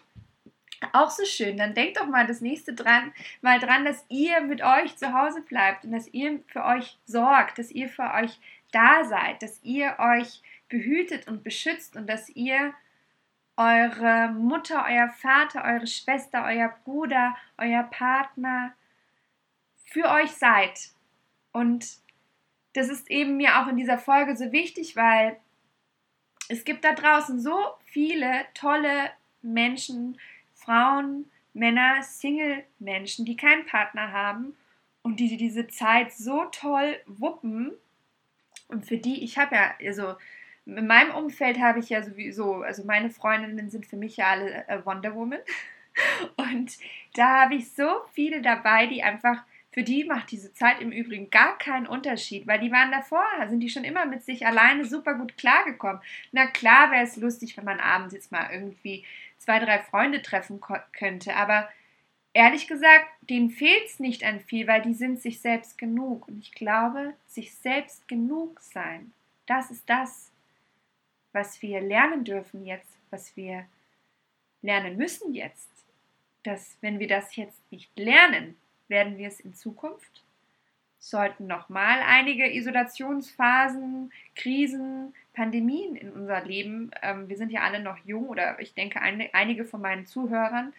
Auch 0.93 1.11
so 1.11 1.25
schön. 1.25 1.57
Dann 1.57 1.75
denkt 1.75 1.97
doch 1.97 2.07
mal 2.07 2.27
das 2.27 2.43
nächste 2.43 2.75
dran, 2.75 3.13
mal 3.41 3.59
dran, 3.59 3.87
dass 3.87 4.05
ihr 4.09 4.41
mit 4.43 4.63
euch 4.63 4.97
zu 4.97 5.15
Hause 5.15 5.41
bleibt 5.41 5.85
und 5.85 5.93
dass 5.93 6.07
ihr 6.09 6.41
für 6.47 6.65
euch 6.65 6.99
sorgt, 7.07 7.59
dass 7.59 7.71
ihr 7.71 7.89
für 7.89 8.13
euch 8.13 8.39
da 8.75 9.05
seid, 9.05 9.43
dass 9.43 9.63
ihr 9.63 9.97
euch 9.99 10.43
behütet 10.69 11.29
und 11.29 11.45
beschützt 11.45 11.97
und 11.97 12.09
dass 12.09 12.29
ihr 12.31 12.75
eure 13.57 14.33
Mutter, 14.33 14.85
euer 14.89 15.09
Vater, 15.11 15.65
eure 15.65 15.87
Schwester, 15.87 16.45
euer 16.45 16.75
Bruder, 16.85 17.37
euer 17.57 17.85
Partner 17.85 18.75
für 19.85 20.11
euch 20.11 20.33
seid. 20.33 20.91
Und 21.53 21.99
das 22.73 22.89
ist 22.89 23.11
eben 23.11 23.37
mir 23.37 23.61
auch 23.61 23.69
in 23.69 23.77
dieser 23.77 23.99
Folge 23.99 24.37
so 24.37 24.51
wichtig, 24.51 24.97
weil 24.97 25.39
es 26.49 26.65
gibt 26.65 26.85
da 26.85 26.93
draußen 26.93 27.41
so 27.41 27.57
viele 27.85 28.45
tolle 28.55 29.11
Menschen, 29.43 30.19
Frauen, 30.55 31.31
Männer, 31.53 32.03
Single-Menschen, 32.03 33.25
die 33.25 33.37
keinen 33.37 33.67
Partner 33.67 34.13
haben 34.13 34.57
und 35.03 35.21
die 35.21 35.37
diese 35.37 35.69
Zeit 35.69 36.13
so 36.13 36.45
toll 36.47 37.01
wuppen. 37.07 37.73
Und 38.69 38.87
für 38.87 38.99
die, 38.99 39.25
ich 39.25 39.39
habe 39.39 39.55
ja, 39.55 39.75
also 39.85 40.15
in 40.67 40.87
meinem 40.87 41.15
Umfeld 41.15 41.59
habe 41.61 41.79
ich 41.79 41.91
ja 41.91 42.03
sowieso, 42.03 42.63
also 42.63 42.85
meine 42.85 43.11
Freundinnen 43.11 43.71
sind 43.71 43.87
für 43.87 43.97
mich 43.97 44.17
ja 44.17 44.31
alle 44.31 44.67
äh, 44.69 44.85
Wonder 44.85 45.15
Woman. 45.15 45.41
Und 46.37 46.77
da 47.15 47.43
habe 47.43 47.57
ich 47.57 47.71
so 47.73 47.89
viele 48.13 48.41
dabei, 48.43 48.87
die 48.87 49.03
einfach, 49.03 49.45
für 49.73 49.83
die 49.83 50.05
macht 50.05 50.31
diese 50.31 50.53
Zeit 50.53 50.81
im 50.81 50.91
Übrigen 50.91 51.31
gar 51.31 51.59
keinen 51.59 51.87
Unterschied, 51.87 52.47
weil 52.47 52.61
die 52.61 52.73
waren 52.73 52.91
davor, 52.91 53.25
sind 53.49 53.61
die 53.61 53.69
schon 53.69 53.85
immer 53.85 54.07
mit 54.07 54.25
sich 54.25 54.47
alleine 54.47 54.85
super 54.85 55.15
gut 55.15 55.37
klargekommen. 55.37 56.01
Na 56.33 56.47
klar 56.47 56.91
wäre 56.91 57.05
es 57.05 57.17
lustig, 57.17 57.57
wenn 57.57 57.65
man 57.65 57.81
abends 57.81 58.15
jetzt 58.15 58.33
mal 58.33 58.51
irgendwie 58.53 59.05
zwei, 59.39 59.59
drei 59.59 59.79
Freunde 59.81 60.23
treffen 60.23 60.61
könnte, 60.93 61.37
aber 61.37 61.69
ehrlich 62.35 62.67
gesagt, 62.67 63.07
denen 63.31 63.51
fehlt 63.51 63.87
es 63.87 64.01
nicht 64.01 64.25
an 64.25 64.41
viel, 64.41 64.67
weil 64.67 64.83
die 64.83 64.93
sind 64.93 65.23
sich 65.23 65.41
selbst 65.41 65.79
genug. 65.79 66.29
Und 66.29 66.39
ich 66.39 66.53
glaube, 66.53 67.15
sich 67.27 67.55
selbst 67.55 68.07
genug 68.09 68.61
sein, 68.61 69.13
das 69.47 69.71
ist 69.71 69.89
das, 69.89 70.31
was 71.33 71.63
wir 71.63 71.81
lernen 71.81 72.25
dürfen 72.25 72.67
jetzt, 72.67 72.99
was 73.11 73.37
wir 73.37 73.65
lernen 74.63 74.97
müssen 74.97 75.35
jetzt, 75.35 75.71
dass 76.43 76.77
wenn 76.81 76.99
wir 76.99 77.09
das 77.09 77.37
jetzt 77.37 77.61
nicht 77.71 77.91
lernen, 77.99 78.57
werden 78.89 79.17
wir 79.17 79.29
es 79.29 79.41
in 79.41 79.55
Zukunft, 79.55 80.23
sollten 80.99 81.47
nochmal 81.47 82.01
einige 82.01 82.51
Isolationsphasen, 82.51 84.11
Krisen, 84.35 85.15
Pandemien 85.35 85.97
in 85.97 86.11
unser 86.11 86.43
Leben, 86.45 86.91
ähm, 87.03 87.29
wir 87.29 87.37
sind 87.37 87.53
ja 87.53 87.61
alle 87.61 87.81
noch 87.81 87.99
jung 88.07 88.29
oder 88.29 88.59
ich 88.61 88.73
denke 88.75 89.03
ein, 89.03 89.29
einige 89.33 89.65
von 89.65 89.83
meinen 89.83 90.07
Zuhörern 90.07 90.73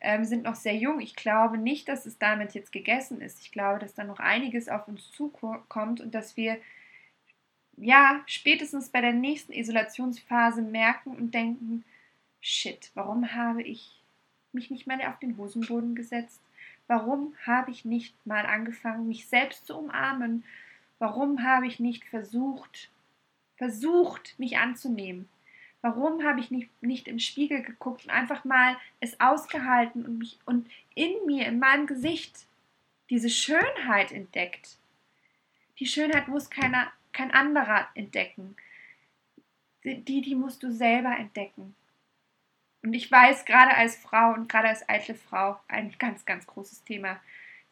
ähm, 0.00 0.24
sind 0.24 0.44
noch 0.44 0.54
sehr 0.54 0.76
jung. 0.76 1.00
Ich 1.00 1.16
glaube 1.16 1.58
nicht, 1.58 1.88
dass 1.88 2.06
es 2.06 2.18
damit 2.18 2.54
jetzt 2.54 2.72
gegessen 2.72 3.20
ist. 3.20 3.40
Ich 3.40 3.52
glaube, 3.52 3.78
dass 3.78 3.94
da 3.94 4.04
noch 4.04 4.20
einiges 4.20 4.68
auf 4.68 4.86
uns 4.88 5.10
zukommt 5.12 6.00
und 6.00 6.14
dass 6.14 6.36
wir 6.36 6.58
ja, 7.80 8.22
spätestens 8.26 8.88
bei 8.88 9.00
der 9.00 9.12
nächsten 9.12 9.52
Isolationsphase 9.52 10.62
merken 10.62 11.10
und 11.10 11.32
denken, 11.32 11.84
shit, 12.40 12.90
warum 12.94 13.34
habe 13.34 13.62
ich 13.62 14.02
mich 14.52 14.70
nicht 14.70 14.86
mal 14.86 15.00
auf 15.02 15.18
den 15.18 15.36
Hosenboden 15.36 15.94
gesetzt? 15.94 16.40
Warum 16.86 17.34
habe 17.46 17.70
ich 17.70 17.84
nicht 17.84 18.14
mal 18.26 18.46
angefangen, 18.46 19.08
mich 19.08 19.28
selbst 19.28 19.66
zu 19.66 19.76
umarmen? 19.76 20.44
Warum 20.98 21.44
habe 21.44 21.66
ich 21.66 21.78
nicht 21.78 22.04
versucht, 22.04 22.90
versucht, 23.56 24.34
mich 24.38 24.58
anzunehmen? 24.58 25.28
Warum 25.80 26.24
habe 26.24 26.40
ich 26.40 26.50
nicht, 26.50 26.70
nicht 26.82 27.06
im 27.06 27.18
Spiegel 27.18 27.62
geguckt 27.62 28.04
und 28.04 28.10
einfach 28.10 28.44
mal 28.44 28.76
es 29.00 29.20
ausgehalten 29.20 30.04
und 30.04 30.18
mich 30.18 30.38
und 30.44 30.68
in 30.94 31.12
mir, 31.26 31.46
in 31.46 31.58
meinem 31.58 31.86
Gesicht, 31.86 32.46
diese 33.10 33.30
Schönheit 33.30 34.10
entdeckt? 34.10 34.76
Die 35.78 35.86
Schönheit 35.86 36.26
muss 36.28 36.50
keiner 36.50 36.90
kein 37.12 37.30
anderer 37.30 37.88
entdecken. 37.94 38.56
Die, 39.84 40.20
die 40.20 40.34
musst 40.34 40.62
du 40.62 40.72
selber 40.72 41.16
entdecken. 41.16 41.74
Und 42.82 42.92
ich 42.92 43.10
weiß, 43.10 43.44
gerade 43.44 43.74
als 43.76 43.96
Frau 43.96 44.34
und 44.34 44.48
gerade 44.48 44.68
als 44.68 44.88
eitle 44.88 45.14
Frau, 45.14 45.58
ein 45.68 45.94
ganz, 45.98 46.24
ganz 46.24 46.46
großes 46.46 46.84
Thema, 46.84 47.20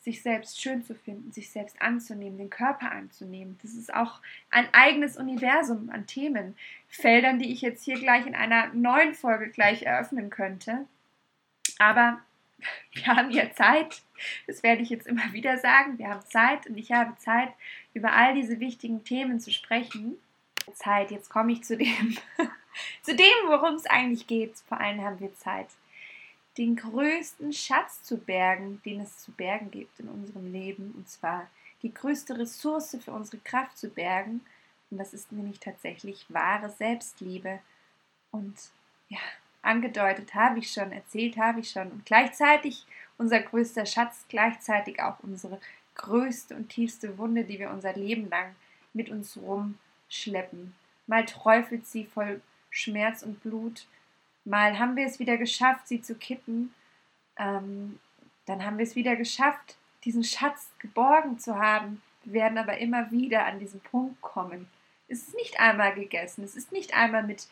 sich 0.06 0.22
selbst 0.22 0.62
schön 0.62 0.84
zu 0.84 0.94
finden, 0.94 1.32
sich 1.32 1.50
selbst 1.50 1.82
anzunehmen, 1.82 2.38
den 2.38 2.48
Körper 2.48 2.92
anzunehmen. 2.92 3.58
Das 3.60 3.72
ist 3.72 3.92
auch 3.92 4.20
ein 4.50 4.72
eigenes 4.72 5.16
Universum 5.16 5.90
an 5.90 6.06
Themen, 6.06 6.56
Feldern, 6.88 7.40
die 7.40 7.52
ich 7.52 7.60
jetzt 7.60 7.84
hier 7.84 7.98
gleich 7.98 8.24
in 8.24 8.36
einer 8.36 8.68
neuen 8.68 9.14
Folge 9.14 9.48
gleich 9.48 9.82
eröffnen 9.82 10.30
könnte. 10.30 10.86
Aber 11.80 12.20
wir 12.92 13.06
haben 13.08 13.32
ja 13.32 13.50
Zeit. 13.50 14.00
Das 14.46 14.62
werde 14.62 14.80
ich 14.80 14.90
jetzt 14.90 15.08
immer 15.08 15.32
wieder 15.32 15.58
sagen. 15.58 15.98
Wir 15.98 16.08
haben 16.08 16.22
Zeit 16.22 16.68
und 16.68 16.78
ich 16.78 16.92
habe 16.92 17.18
Zeit, 17.18 17.48
über 17.92 18.12
all 18.12 18.32
diese 18.34 18.60
wichtigen 18.60 19.02
Themen 19.02 19.40
zu 19.40 19.50
sprechen. 19.50 20.16
Zeit, 20.72 21.10
jetzt 21.10 21.30
komme 21.30 21.50
ich 21.50 21.64
zu 21.64 21.76
dem, 21.76 22.16
zu 23.02 23.16
dem, 23.16 23.34
worum 23.48 23.74
es 23.74 23.86
eigentlich 23.86 24.28
geht. 24.28 24.54
Vor 24.68 24.80
allem 24.80 25.00
haben 25.00 25.18
wir 25.18 25.34
Zeit, 25.34 25.66
den 26.58 26.76
größten 26.76 27.52
Schatz 27.52 28.02
zu 28.02 28.16
bergen, 28.16 28.80
den 28.84 29.00
es 29.00 29.18
zu 29.18 29.32
bergen 29.32 29.70
gibt 29.70 30.00
in 30.00 30.08
unserem 30.08 30.52
Leben. 30.52 30.94
Und 30.96 31.08
zwar 31.08 31.48
die 31.82 31.92
größte 31.92 32.38
Ressource 32.38 32.96
für 33.04 33.12
unsere 33.12 33.38
Kraft 33.38 33.76
zu 33.76 33.90
bergen. 33.90 34.40
Und 34.90 34.98
das 34.98 35.12
ist 35.12 35.32
nämlich 35.32 35.60
tatsächlich 35.60 36.24
wahre 36.28 36.70
Selbstliebe. 36.70 37.58
Und 38.30 38.54
ja, 39.08 39.18
angedeutet 39.62 40.34
habe 40.34 40.60
ich 40.60 40.72
schon, 40.72 40.92
erzählt 40.92 41.36
habe 41.36 41.60
ich 41.60 41.70
schon. 41.70 41.90
Und 41.90 42.06
gleichzeitig 42.06 42.86
unser 43.18 43.40
größter 43.40 43.86
Schatz, 43.86 44.24
gleichzeitig 44.28 45.02
auch 45.02 45.20
unsere 45.20 45.60
größte 45.94 46.54
und 46.54 46.68
tiefste 46.68 47.18
Wunde, 47.18 47.44
die 47.44 47.58
wir 47.58 47.70
unser 47.70 47.94
Leben 47.94 48.28
lang 48.30 48.54
mit 48.92 49.10
uns 49.10 49.36
rumschleppen. 49.36 50.74
Mal 51.06 51.24
träufelt 51.24 51.86
sie 51.86 52.04
voll 52.04 52.40
Schmerz 52.70 53.22
und 53.22 53.42
Blut, 53.42 53.86
mal 54.46 54.78
haben 54.78 54.96
wir 54.96 55.06
es 55.06 55.18
wieder 55.18 55.36
geschafft, 55.36 55.88
sie 55.88 56.00
zu 56.00 56.14
kitten, 56.14 56.72
ähm, 57.38 57.98
dann 58.46 58.64
haben 58.64 58.78
wir 58.78 58.84
es 58.84 58.96
wieder 58.96 59.16
geschafft, 59.16 59.76
diesen 60.04 60.24
Schatz 60.24 60.70
geborgen 60.78 61.38
zu 61.38 61.58
haben. 61.58 62.00
Wir 62.24 62.32
werden 62.34 62.56
aber 62.58 62.78
immer 62.78 63.10
wieder 63.10 63.44
an 63.44 63.58
diesen 63.58 63.80
Punkt 63.80 64.22
kommen. 64.22 64.68
Es 65.08 65.28
ist 65.28 65.34
nicht 65.34 65.60
einmal 65.60 65.94
gegessen, 65.94 66.44
es 66.44 66.56
ist 66.56 66.72
nicht 66.72 66.94
einmal 66.94 67.24
mit 67.24 67.46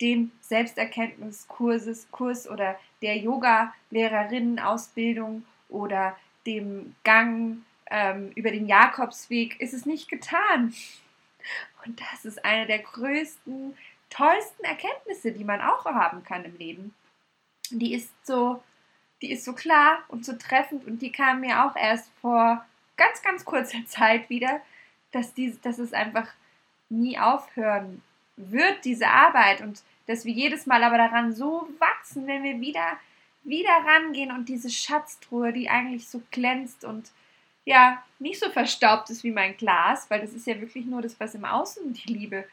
dem 0.00 0.30
Selbsterkenntniskurses 0.40 2.08
Kurs 2.10 2.48
oder 2.48 2.78
der 3.02 3.16
Yoga-Lehrerinnen-Ausbildung 3.16 5.44
oder 5.68 6.16
dem 6.46 6.94
Gang 7.04 7.58
ähm, 7.90 8.32
über 8.34 8.50
den 8.50 8.66
Jakobsweg 8.66 9.60
ist 9.60 9.74
es 9.74 9.84
nicht 9.86 10.08
getan. 10.08 10.74
Und 11.84 12.00
das 12.00 12.24
ist 12.24 12.44
eine 12.44 12.66
der 12.66 12.80
größten, 12.80 13.76
tollsten 14.10 14.64
Erkenntnisse, 14.64 15.32
die 15.32 15.44
man 15.44 15.60
auch 15.60 15.84
haben 15.84 16.24
kann 16.24 16.44
im 16.44 16.56
Leben. 16.56 16.94
Die 17.70 17.94
ist 17.94 18.10
so, 18.26 18.62
die 19.20 19.30
ist 19.32 19.44
so 19.44 19.52
klar 19.52 19.98
und 20.08 20.24
so 20.24 20.34
treffend 20.34 20.86
und 20.86 21.02
die 21.02 21.12
kam 21.12 21.40
mir 21.40 21.64
auch 21.64 21.76
erst 21.76 22.10
vor 22.20 22.64
ganz, 22.96 23.22
ganz 23.22 23.44
kurzer 23.44 23.84
Zeit 23.86 24.28
wieder, 24.30 24.60
dass, 25.12 25.34
die, 25.34 25.58
dass 25.62 25.78
es 25.78 25.92
einfach 25.92 26.28
nie 26.88 27.18
aufhören 27.18 28.02
wird, 28.36 28.84
diese 28.84 29.08
Arbeit 29.08 29.60
und 29.60 29.82
dass 30.06 30.24
wir 30.24 30.32
jedes 30.32 30.66
Mal 30.66 30.82
aber 30.84 30.96
daran 30.96 31.34
so 31.34 31.68
wachsen, 31.78 32.26
wenn 32.26 32.42
wir 32.42 32.60
wieder, 32.60 32.98
wieder 33.44 33.72
rangehen 33.86 34.32
und 34.32 34.48
diese 34.48 34.70
Schatztruhe, 34.70 35.52
die 35.52 35.68
eigentlich 35.68 36.08
so 36.08 36.22
glänzt 36.30 36.84
und 36.84 37.10
ja, 37.64 38.02
nicht 38.18 38.40
so 38.40 38.48
verstaubt 38.48 39.10
ist 39.10 39.24
wie 39.24 39.30
mein 39.30 39.56
Glas, 39.58 40.08
weil 40.08 40.20
das 40.22 40.32
ist 40.32 40.46
ja 40.46 40.58
wirklich 40.58 40.86
nur 40.86 41.02
das, 41.02 41.20
was 41.20 41.34
im 41.34 41.44
Außen 41.44 41.92
die 41.92 42.12
Liebe 42.12 42.46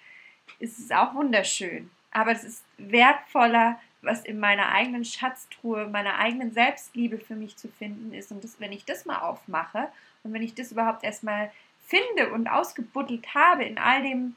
ist, 0.60 0.80
ist 0.80 0.94
auch 0.94 1.14
wunderschön. 1.16 1.90
Aber 2.12 2.32
es 2.32 2.44
ist 2.44 2.64
wertvoller, 2.78 3.80
was 4.02 4.24
in 4.24 4.40
meiner 4.40 4.70
eigenen 4.70 5.04
Schatztruhe, 5.04 5.88
meiner 5.88 6.18
eigenen 6.18 6.52
Selbstliebe 6.52 7.18
für 7.18 7.36
mich 7.36 7.58
zu 7.58 7.68
finden 7.68 8.14
ist. 8.14 8.32
Und 8.32 8.44
das, 8.44 8.60
wenn 8.60 8.72
ich 8.72 8.86
das 8.86 9.06
mal 9.06 9.20
aufmache 9.20 9.90
und 10.24 10.32
wenn 10.34 10.44
ich 10.44 10.54
das 10.54 10.72
überhaupt 10.72 11.04
erstmal 11.04 11.52
finde 11.86 12.32
und 12.32 12.48
ausgebuddelt 12.48 13.34
habe 13.34 13.64
in 13.64 13.78
all 13.78 14.02
dem 14.02 14.36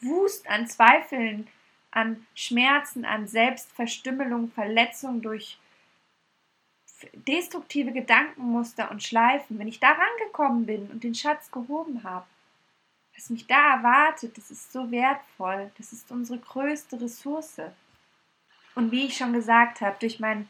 Wust 0.00 0.48
an 0.48 0.66
Zweifeln, 0.66 1.48
an 1.90 2.26
Schmerzen, 2.34 3.04
an 3.04 3.26
Selbstverstümmelung, 3.26 4.50
Verletzung 4.50 5.22
durch 5.22 5.58
destruktive 7.12 7.92
Gedankenmuster 7.92 8.90
und 8.90 9.02
Schleifen, 9.02 9.58
wenn 9.58 9.68
ich 9.68 9.80
da 9.80 9.92
rangekommen 9.92 10.66
bin 10.66 10.88
und 10.90 11.04
den 11.04 11.14
Schatz 11.14 11.50
gehoben 11.50 12.02
habe, 12.02 12.26
was 13.18 13.30
mich 13.30 13.46
da 13.46 13.74
erwartet, 13.74 14.38
das 14.38 14.50
ist 14.50 14.72
so 14.72 14.90
wertvoll, 14.90 15.70
das 15.76 15.92
ist 15.92 16.10
unsere 16.12 16.38
größte 16.38 17.00
Ressource. 17.00 17.60
Und 18.76 18.92
wie 18.92 19.06
ich 19.06 19.16
schon 19.16 19.32
gesagt 19.32 19.80
habe, 19.80 19.96
durch 19.98 20.20
mein 20.20 20.48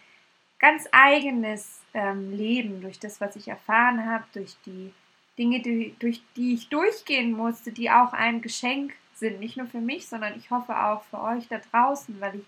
ganz 0.59 0.87
eigenes 0.93 1.81
ähm, 1.95 2.31
Leben, 2.31 2.83
durch 2.83 2.99
das, 2.99 3.21
was 3.23 3.37
ich 3.37 3.49
erfahren 3.49 4.05
habe, 4.05 4.25
durch 4.35 4.55
die 4.67 4.93
Dinge, 5.39 5.63
die, 5.63 5.97
durch 5.99 6.21
die 6.37 6.55
ich 6.55 6.69
durchgehen 6.69 7.33
musste, 7.33 7.73
die 7.73 7.91
auch 7.91 8.13
ein 8.13 8.43
Geschenk 8.43 8.95
sind, 9.15 9.41
nicht 9.41 9.57
nur 9.57 9.67
für 9.67 9.81
mich, 9.81 10.07
sondern 10.07 10.37
ich 10.37 10.51
hoffe 10.51 10.79
auch 10.79 11.03
für 11.05 11.23
euch 11.23 11.49
da 11.49 11.59
draußen, 11.59 12.21
weil 12.21 12.37
ich 12.37 12.47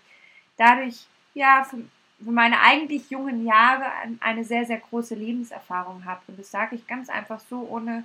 dadurch 0.55 1.07
ja 1.33 1.63
für 1.63 1.83
für 2.23 2.31
meine 2.31 2.59
eigentlich 2.59 3.09
jungen 3.09 3.45
Jahre 3.45 3.85
eine 4.19 4.43
sehr, 4.43 4.65
sehr 4.65 4.77
große 4.77 5.15
Lebenserfahrung 5.15 6.05
habe. 6.05 6.21
Und 6.27 6.37
das 6.37 6.51
sage 6.51 6.75
ich 6.75 6.85
ganz 6.85 7.09
einfach 7.09 7.39
so, 7.39 7.67
ohne, 7.67 8.03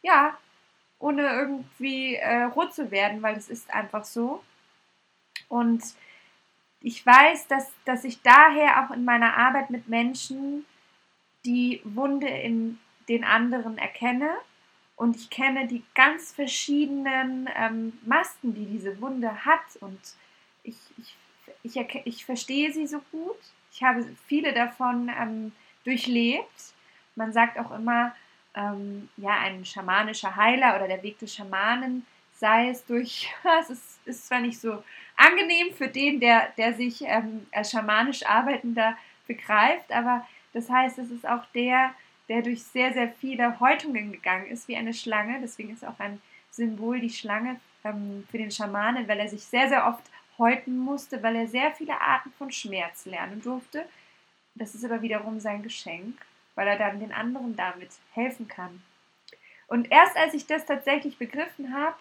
ja, 0.00 0.36
ohne 0.98 1.22
irgendwie 1.22 2.16
äh, 2.16 2.44
rot 2.44 2.74
zu 2.74 2.90
werden, 2.90 3.22
weil 3.22 3.34
das 3.34 3.48
ist 3.48 3.72
einfach 3.72 4.04
so. 4.04 4.42
Und 5.48 5.82
ich 6.80 7.04
weiß, 7.04 7.48
dass, 7.48 7.70
dass 7.84 8.04
ich 8.04 8.22
daher 8.22 8.84
auch 8.84 8.94
in 8.94 9.04
meiner 9.04 9.36
Arbeit 9.36 9.70
mit 9.70 9.88
Menschen 9.88 10.64
die 11.44 11.80
Wunde 11.84 12.28
in 12.28 12.78
den 13.08 13.24
anderen 13.24 13.78
erkenne 13.78 14.30
und 14.98 15.16
ich 15.16 15.30
kenne 15.30 15.68
die 15.68 15.84
ganz 15.94 16.32
verschiedenen 16.32 17.48
ähm, 17.56 17.98
Masken, 18.04 18.52
die 18.54 18.66
diese 18.66 19.00
Wunde 19.00 19.44
hat 19.44 19.76
und 19.80 19.98
ich, 20.64 20.76
ich, 21.62 21.76
ich, 21.76 22.00
ich 22.04 22.24
verstehe 22.24 22.72
sie 22.72 22.86
so 22.86 23.00
gut. 23.12 23.38
Ich 23.72 23.82
habe 23.82 24.04
viele 24.26 24.52
davon 24.52 25.08
ähm, 25.16 25.52
durchlebt. 25.84 26.74
Man 27.14 27.32
sagt 27.32 27.58
auch 27.58 27.70
immer, 27.70 28.14
ähm, 28.54 29.08
ja, 29.16 29.38
ein 29.38 29.64
schamanischer 29.64 30.36
Heiler 30.36 30.76
oder 30.76 30.88
der 30.88 31.02
Weg 31.02 31.18
des 31.18 31.34
Schamanen 31.34 32.06
sei 32.38 32.70
es 32.70 32.84
durch, 32.86 33.28
es 33.60 33.70
ist, 33.70 34.06
ist 34.06 34.26
zwar 34.26 34.40
nicht 34.40 34.60
so 34.60 34.82
angenehm 35.16 35.74
für 35.74 35.88
den, 35.88 36.20
der, 36.20 36.48
der 36.56 36.74
sich 36.74 37.02
ähm, 37.02 37.46
als 37.52 37.70
schamanisch 37.70 38.24
Arbeitender 38.24 38.96
begreift, 39.26 39.92
aber 39.92 40.26
das 40.52 40.70
heißt, 40.70 40.98
es 40.98 41.10
ist 41.10 41.28
auch 41.28 41.44
der, 41.54 41.94
der 42.28 42.42
durch 42.42 42.62
sehr, 42.62 42.92
sehr 42.92 43.08
viele 43.08 43.60
Häutungen 43.60 44.12
gegangen 44.12 44.46
ist, 44.46 44.68
wie 44.68 44.76
eine 44.76 44.94
Schlange. 44.94 45.38
Deswegen 45.42 45.72
ist 45.72 45.84
auch 45.84 45.98
ein 45.98 46.20
Symbol 46.50 47.00
die 47.00 47.10
Schlange 47.10 47.60
ähm, 47.84 48.26
für 48.30 48.38
den 48.38 48.50
Schamanen, 48.50 49.06
weil 49.08 49.18
er 49.18 49.28
sich 49.28 49.44
sehr, 49.44 49.68
sehr 49.68 49.86
oft 49.86 50.04
häuten 50.38 50.78
musste, 50.78 51.22
weil 51.22 51.36
er 51.36 51.46
sehr 51.46 51.72
viele 51.72 52.00
Arten 52.00 52.32
von 52.32 52.50
Schmerz 52.50 53.04
lernen 53.06 53.42
durfte. 53.42 53.84
Das 54.54 54.74
ist 54.74 54.84
aber 54.84 55.02
wiederum 55.02 55.40
sein 55.40 55.62
Geschenk, 55.62 56.16
weil 56.58 56.66
er 56.66 56.76
dann 56.76 56.98
den 56.98 57.12
anderen 57.12 57.54
damit 57.54 57.90
helfen 58.14 58.48
kann. 58.48 58.82
Und 59.68 59.92
erst 59.92 60.16
als 60.16 60.34
ich 60.34 60.44
das 60.48 60.66
tatsächlich 60.66 61.16
begriffen 61.16 61.72
habe, 61.72 61.94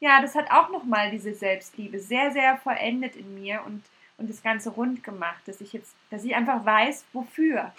ja, 0.00 0.20
das 0.20 0.34
hat 0.34 0.50
auch 0.50 0.68
nochmal 0.68 1.12
diese 1.12 1.32
Selbstliebe 1.32 2.00
sehr, 2.00 2.32
sehr 2.32 2.56
vollendet 2.56 3.14
in 3.14 3.34
mir 3.36 3.62
und, 3.64 3.84
und 4.18 4.28
das 4.28 4.42
Ganze 4.42 4.70
rund 4.70 5.04
gemacht, 5.04 5.46
dass 5.46 5.60
ich 5.60 5.72
jetzt, 5.72 5.94
dass 6.10 6.24
ich 6.24 6.34
einfach 6.34 6.64
weiß, 6.64 7.04
wofür. 7.12 7.72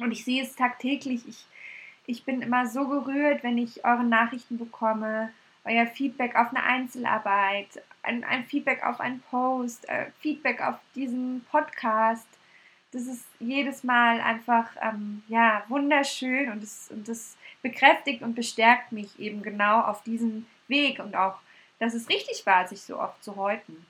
Und 0.00 0.10
ich 0.10 0.24
sehe 0.24 0.42
es 0.42 0.56
tagtäglich. 0.56 1.28
Ich, 1.28 1.46
ich 2.06 2.24
bin 2.24 2.42
immer 2.42 2.66
so 2.66 2.88
gerührt, 2.88 3.44
wenn 3.44 3.56
ich 3.56 3.84
eure 3.84 4.02
Nachrichten 4.02 4.58
bekomme, 4.58 5.30
euer 5.64 5.86
Feedback 5.86 6.34
auf 6.34 6.48
eine 6.48 6.64
Einzelarbeit, 6.64 7.68
ein, 8.02 8.24
ein 8.24 8.46
Feedback 8.46 8.84
auf 8.84 8.98
einen 8.98 9.20
Post, 9.20 9.88
äh, 9.88 10.06
Feedback 10.18 10.60
auf 10.60 10.74
diesen 10.96 11.46
Podcast. 11.52 12.26
Das 12.96 13.08
ist 13.08 13.26
jedes 13.40 13.84
Mal 13.84 14.22
einfach 14.22 14.70
ähm, 14.80 15.22
ja, 15.28 15.64
wunderschön 15.68 16.50
und 16.50 16.62
das, 16.62 16.90
und 16.90 17.06
das 17.06 17.36
bekräftigt 17.60 18.22
und 18.22 18.34
bestärkt 18.34 18.90
mich 18.90 19.20
eben 19.20 19.42
genau 19.42 19.82
auf 19.82 20.02
diesem 20.02 20.46
Weg 20.66 20.98
und 20.98 21.14
auch, 21.14 21.38
dass 21.78 21.92
es 21.92 22.08
richtig 22.08 22.46
war, 22.46 22.66
sich 22.66 22.80
so 22.80 22.98
oft 22.98 23.22
zu 23.22 23.36
häuten. 23.36 23.84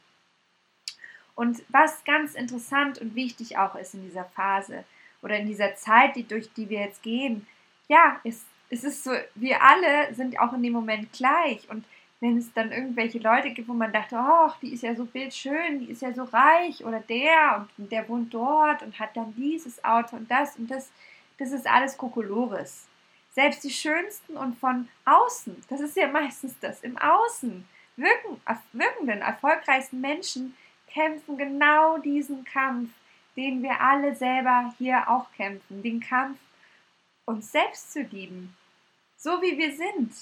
Und 1.36 1.62
was 1.68 2.02
ganz 2.02 2.34
interessant 2.34 2.98
und 2.98 3.14
wichtig 3.14 3.56
auch 3.56 3.76
ist 3.76 3.94
in 3.94 4.02
dieser 4.02 4.24
Phase 4.24 4.82
oder 5.22 5.38
in 5.38 5.46
dieser 5.46 5.76
Zeit, 5.76 6.16
die, 6.16 6.26
durch 6.26 6.52
die 6.54 6.68
wir 6.68 6.80
jetzt 6.80 7.04
gehen, 7.04 7.46
ja, 7.86 8.18
ist 8.24 8.44
es 8.70 8.82
ist 8.82 9.04
so, 9.04 9.12
wir 9.36 9.62
alle 9.62 10.12
sind 10.14 10.40
auch 10.40 10.52
in 10.52 10.64
dem 10.64 10.72
Moment 10.72 11.12
gleich. 11.12 11.70
Und 11.70 11.84
wenn 12.20 12.38
es 12.38 12.52
dann 12.52 12.72
irgendwelche 12.72 13.18
Leute 13.18 13.50
gibt, 13.50 13.68
wo 13.68 13.74
man 13.74 13.92
dachte, 13.92 14.16
oh, 14.18 14.50
die 14.62 14.72
ist 14.72 14.82
ja 14.82 14.94
so 14.94 15.04
bildschön, 15.04 15.80
die 15.80 15.90
ist 15.90 16.02
ja 16.02 16.12
so 16.14 16.24
reich 16.24 16.84
oder 16.84 17.00
der 17.00 17.68
und 17.76 17.92
der 17.92 18.08
wohnt 18.08 18.32
dort 18.32 18.82
und 18.82 18.98
hat 18.98 19.16
dann 19.16 19.34
dieses 19.34 19.84
Auto 19.84 20.16
und 20.16 20.30
das 20.30 20.56
und 20.56 20.70
das, 20.70 20.90
das 21.38 21.52
ist 21.52 21.66
alles 21.66 21.96
Kokolores. 21.96 22.86
Selbst 23.32 23.64
die 23.64 23.70
schönsten 23.70 24.36
und 24.36 24.58
von 24.58 24.88
außen, 25.04 25.62
das 25.68 25.80
ist 25.80 25.96
ja 25.96 26.08
meistens 26.08 26.58
das, 26.60 26.80
im 26.80 26.96
Außen 26.96 27.66
wirken, 27.96 28.40
wirkenden, 28.72 29.20
erfolgreichsten 29.20 30.00
Menschen 30.00 30.56
kämpfen 30.86 31.36
genau 31.36 31.98
diesen 31.98 32.44
Kampf, 32.44 32.90
den 33.36 33.62
wir 33.62 33.78
alle 33.80 34.14
selber 34.14 34.74
hier 34.78 35.10
auch 35.10 35.30
kämpfen, 35.32 35.82
den 35.82 36.00
Kampf 36.00 36.38
uns 37.26 37.52
selbst 37.52 37.92
zu 37.92 38.00
lieben, 38.00 38.56
so 39.18 39.42
wie 39.42 39.58
wir 39.58 39.76
sind. 39.76 40.12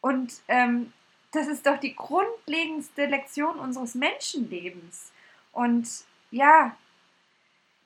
Und 0.00 0.34
ähm, 0.48 0.92
das 1.32 1.46
ist 1.48 1.66
doch 1.66 1.78
die 1.78 1.94
grundlegendste 1.94 3.06
Lektion 3.06 3.58
unseres 3.58 3.94
Menschenlebens. 3.94 5.12
Und 5.52 5.88
ja, 6.30 6.76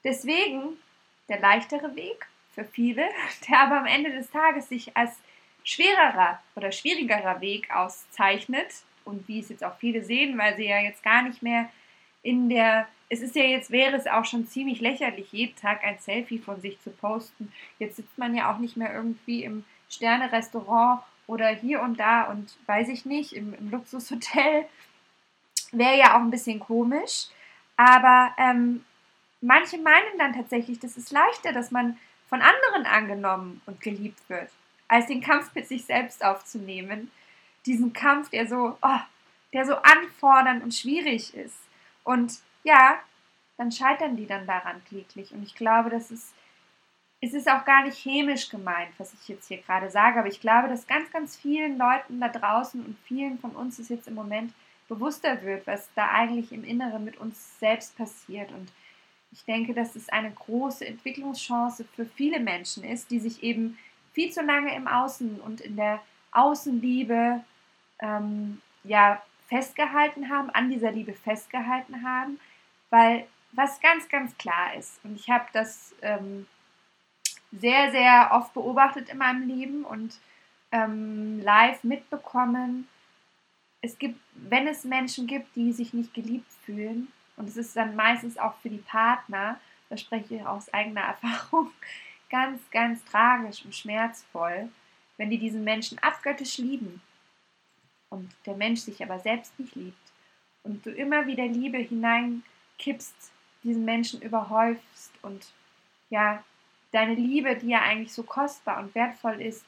deswegen 0.04 0.76
der 1.28 1.40
leichtere 1.40 1.94
Weg 1.96 2.26
für 2.54 2.64
viele, 2.64 3.08
der 3.48 3.60
aber 3.60 3.78
am 3.78 3.86
Ende 3.86 4.12
des 4.12 4.30
Tages 4.30 4.68
sich 4.68 4.96
als 4.96 5.12
schwererer 5.64 6.42
oder 6.56 6.72
schwierigerer 6.72 7.40
Weg 7.40 7.74
auszeichnet 7.74 8.84
und 9.04 9.28
wie 9.28 9.40
es 9.40 9.48
jetzt 9.48 9.64
auch 9.64 9.76
viele 9.76 10.02
sehen, 10.02 10.38
weil 10.38 10.56
sie 10.56 10.66
ja 10.66 10.80
jetzt 10.80 11.02
gar 11.02 11.22
nicht 11.22 11.42
mehr 11.42 11.70
in 12.22 12.48
der 12.48 12.86
es 13.12 13.22
ist 13.22 13.34
ja 13.34 13.42
jetzt, 13.42 13.72
wäre 13.72 13.96
es 13.96 14.06
auch 14.06 14.24
schon 14.24 14.46
ziemlich 14.46 14.80
lächerlich, 14.80 15.32
jeden 15.32 15.56
Tag 15.56 15.82
ein 15.82 15.98
Selfie 15.98 16.38
von 16.38 16.60
sich 16.60 16.80
zu 16.80 16.90
posten. 16.90 17.52
Jetzt 17.80 17.96
sitzt 17.96 18.16
man 18.16 18.36
ja 18.36 18.54
auch 18.54 18.58
nicht 18.58 18.76
mehr 18.76 18.94
irgendwie 18.94 19.42
im 19.42 19.64
Sterne-Restaurant 19.88 21.00
oder 21.30 21.48
hier 21.48 21.80
und 21.80 22.00
da 22.00 22.24
und 22.24 22.52
weiß 22.66 22.88
ich 22.88 23.06
nicht, 23.06 23.32
im, 23.34 23.54
im 23.54 23.70
Luxushotel. 23.70 24.66
Wäre 25.70 25.96
ja 25.96 26.16
auch 26.16 26.20
ein 26.20 26.32
bisschen 26.32 26.58
komisch. 26.58 27.28
Aber 27.76 28.34
ähm, 28.36 28.84
manche 29.40 29.78
meinen 29.78 30.18
dann 30.18 30.34
tatsächlich, 30.34 30.80
das 30.80 30.96
ist 30.96 31.12
leichter, 31.12 31.52
dass 31.52 31.70
man 31.70 31.96
von 32.28 32.42
anderen 32.42 32.84
angenommen 32.84 33.62
und 33.66 33.80
geliebt 33.80 34.20
wird, 34.28 34.50
als 34.88 35.06
den 35.06 35.20
Kampf 35.20 35.54
mit 35.54 35.68
sich 35.68 35.84
selbst 35.84 36.24
aufzunehmen. 36.24 37.10
Diesen 37.64 37.92
Kampf, 37.92 38.30
der 38.30 38.48
so, 38.48 38.76
oh, 38.82 39.00
der 39.52 39.64
so 39.66 39.76
anfordernd 39.76 40.64
und 40.64 40.74
schwierig 40.74 41.34
ist. 41.34 41.58
Und 42.02 42.40
ja, 42.64 42.98
dann 43.56 43.70
scheitern 43.70 44.16
die 44.16 44.26
dann 44.26 44.46
daran 44.46 44.82
kläglich. 44.84 45.32
Und 45.32 45.44
ich 45.44 45.54
glaube, 45.54 45.90
das 45.90 46.10
ist, 46.10 46.32
es 47.20 47.34
ist 47.34 47.48
auch 47.50 47.64
gar 47.64 47.84
nicht 47.84 47.98
chemisch 47.98 48.48
gemeint, 48.48 48.90
was 48.98 49.12
ich 49.12 49.28
jetzt 49.28 49.48
hier 49.48 49.58
gerade 49.58 49.90
sage, 49.90 50.18
aber 50.18 50.28
ich 50.28 50.40
glaube, 50.40 50.68
dass 50.68 50.86
ganz, 50.86 51.10
ganz 51.10 51.36
vielen 51.36 51.76
Leuten 51.76 52.20
da 52.20 52.28
draußen 52.28 52.84
und 52.84 52.98
vielen 53.04 53.38
von 53.38 53.50
uns 53.50 53.78
es 53.78 53.88
jetzt 53.88 54.08
im 54.08 54.14
Moment 54.14 54.52
bewusster 54.88 55.42
wird, 55.42 55.66
was 55.66 55.88
da 55.94 56.08
eigentlich 56.10 56.52
im 56.52 56.64
Inneren 56.64 57.04
mit 57.04 57.18
uns 57.18 57.58
selbst 57.60 57.96
passiert. 57.96 58.50
Und 58.52 58.72
ich 59.32 59.44
denke, 59.44 59.74
dass 59.74 59.94
es 59.94 60.08
eine 60.08 60.32
große 60.32 60.86
Entwicklungschance 60.86 61.84
für 61.94 62.06
viele 62.06 62.40
Menschen 62.40 62.82
ist, 62.82 63.10
die 63.10 63.20
sich 63.20 63.42
eben 63.42 63.78
viel 64.12 64.32
zu 64.32 64.42
lange 64.42 64.74
im 64.74 64.88
Außen 64.88 65.40
und 65.40 65.60
in 65.60 65.76
der 65.76 66.00
Außenliebe 66.32 67.40
ähm, 68.00 68.60
ja, 68.82 69.22
festgehalten 69.48 70.30
haben, 70.30 70.50
an 70.50 70.70
dieser 70.70 70.90
Liebe 70.90 71.12
festgehalten 71.12 72.02
haben 72.02 72.40
weil 72.90 73.26
was 73.52 73.80
ganz, 73.80 74.08
ganz 74.08 74.36
klar 74.36 74.74
ist, 74.74 75.00
und 75.04 75.16
ich 75.16 75.30
habe 75.30 75.46
das 75.52 75.94
ähm, 76.02 76.46
sehr, 77.52 77.90
sehr 77.90 78.30
oft 78.32 78.54
beobachtet 78.54 79.08
in 79.08 79.18
meinem 79.18 79.48
Leben 79.48 79.84
und 79.84 80.18
ähm, 80.72 81.40
live 81.40 81.82
mitbekommen, 81.84 82.88
es 83.82 83.98
gibt, 83.98 84.20
wenn 84.34 84.68
es 84.68 84.84
Menschen 84.84 85.26
gibt, 85.26 85.56
die 85.56 85.72
sich 85.72 85.94
nicht 85.94 86.14
geliebt 86.14 86.50
fühlen, 86.64 87.08
und 87.36 87.48
es 87.48 87.56
ist 87.56 87.74
dann 87.74 87.96
meistens 87.96 88.36
auch 88.36 88.54
für 88.56 88.68
die 88.68 88.76
Partner, 88.76 89.58
da 89.88 89.96
spreche 89.96 90.36
ich 90.36 90.46
aus 90.46 90.72
eigener 90.74 91.00
Erfahrung, 91.22 91.70
ganz, 92.28 92.60
ganz 92.70 93.02
tragisch 93.06 93.64
und 93.64 93.74
schmerzvoll, 93.74 94.68
wenn 95.16 95.30
die 95.30 95.38
diesen 95.38 95.64
Menschen 95.64 95.98
abgöttisch 96.00 96.58
lieben 96.58 97.00
und 98.10 98.30
der 98.44 98.56
Mensch 98.56 98.80
sich 98.80 99.02
aber 99.02 99.18
selbst 99.20 99.58
nicht 99.58 99.74
liebt. 99.74 99.96
Und 100.62 100.84
du 100.84 100.90
immer 100.90 101.26
wieder 101.26 101.46
Liebe 101.46 101.78
hinein 101.78 102.42
kippst, 102.78 103.32
diesen 103.62 103.86
Menschen 103.86 104.20
überhäufst 104.20 105.12
und 105.22 105.52
ja, 106.10 106.44
deine 106.92 107.14
Liebe, 107.14 107.56
die 107.56 107.68
ja 107.68 107.82
eigentlich 107.82 108.12
so 108.12 108.22
kostbar 108.22 108.78
und 108.82 108.94
wertvoll 108.94 109.40
ist, 109.40 109.64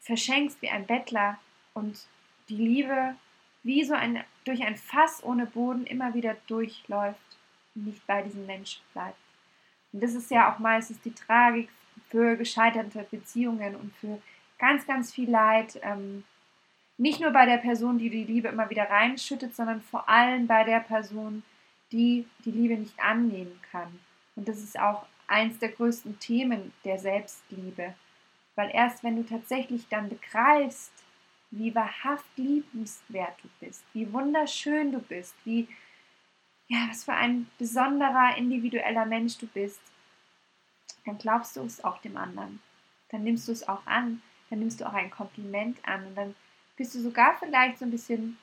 verschenkst 0.00 0.60
wie 0.62 0.68
ein 0.68 0.86
Bettler 0.86 1.38
und 1.74 2.06
die 2.48 2.56
Liebe 2.56 3.14
wie 3.62 3.84
so 3.84 3.94
ein, 3.94 4.22
durch 4.44 4.62
ein 4.62 4.76
Fass 4.76 5.22
ohne 5.22 5.46
Boden 5.46 5.86
immer 5.86 6.14
wieder 6.14 6.36
durchläuft 6.48 7.38
und 7.74 7.86
nicht 7.86 8.06
bei 8.06 8.22
diesem 8.22 8.46
Menschen 8.46 8.82
bleibt. 8.92 9.16
Und 9.92 10.02
das 10.02 10.14
ist 10.14 10.30
ja 10.30 10.52
auch 10.52 10.58
meistens 10.58 11.00
die 11.00 11.14
Tragik 11.14 11.68
für 12.08 12.36
gescheiterte 12.36 13.06
Beziehungen 13.10 13.76
und 13.76 13.94
für 13.96 14.20
ganz, 14.58 14.86
ganz 14.86 15.12
viel 15.12 15.30
Leid. 15.30 15.78
Ähm, 15.82 16.24
nicht 16.98 17.20
nur 17.20 17.30
bei 17.30 17.46
der 17.46 17.58
Person, 17.58 17.98
die 17.98 18.10
die 18.10 18.24
Liebe 18.24 18.48
immer 18.48 18.70
wieder 18.70 18.90
reinschüttet, 18.90 19.54
sondern 19.54 19.80
vor 19.80 20.08
allem 20.08 20.46
bei 20.46 20.64
der 20.64 20.80
Person, 20.80 21.42
die 21.90 22.26
die 22.44 22.50
Liebe 22.50 22.76
nicht 22.76 22.98
annehmen 23.00 23.60
kann. 23.70 24.00
Und 24.34 24.48
das 24.48 24.58
ist 24.58 24.78
auch 24.78 25.04
eins 25.32 25.58
der 25.58 25.70
größten 25.70 26.18
Themen 26.20 26.72
der 26.84 26.98
Selbstliebe. 26.98 27.94
Weil 28.54 28.70
erst 28.72 29.02
wenn 29.02 29.16
du 29.16 29.24
tatsächlich 29.24 29.88
dann 29.88 30.08
begreifst, 30.08 30.92
wie 31.50 31.74
wahrhaft 31.74 32.26
liebenswert 32.36 33.34
du 33.42 33.48
bist, 33.60 33.84
wie 33.94 34.12
wunderschön 34.12 34.92
du 34.92 34.98
bist, 35.00 35.34
wie, 35.44 35.68
ja, 36.68 36.86
was 36.88 37.04
für 37.04 37.14
ein 37.14 37.50
besonderer, 37.58 38.36
individueller 38.36 39.06
Mensch 39.06 39.38
du 39.38 39.46
bist, 39.46 39.80
dann 41.04 41.18
glaubst 41.18 41.56
du 41.56 41.62
es 41.62 41.82
auch 41.82 41.98
dem 41.98 42.16
anderen. 42.16 42.60
Dann 43.10 43.24
nimmst 43.24 43.48
du 43.48 43.52
es 43.52 43.68
auch 43.68 43.84
an. 43.86 44.22
Dann 44.50 44.60
nimmst 44.60 44.80
du 44.80 44.86
auch 44.86 44.94
ein 44.94 45.10
Kompliment 45.10 45.78
an. 45.84 46.06
Und 46.06 46.14
dann 46.14 46.34
bist 46.76 46.94
du 46.94 47.00
sogar 47.00 47.36
vielleicht 47.38 47.78
so 47.78 47.84
ein 47.84 47.90
bisschen 47.90 48.38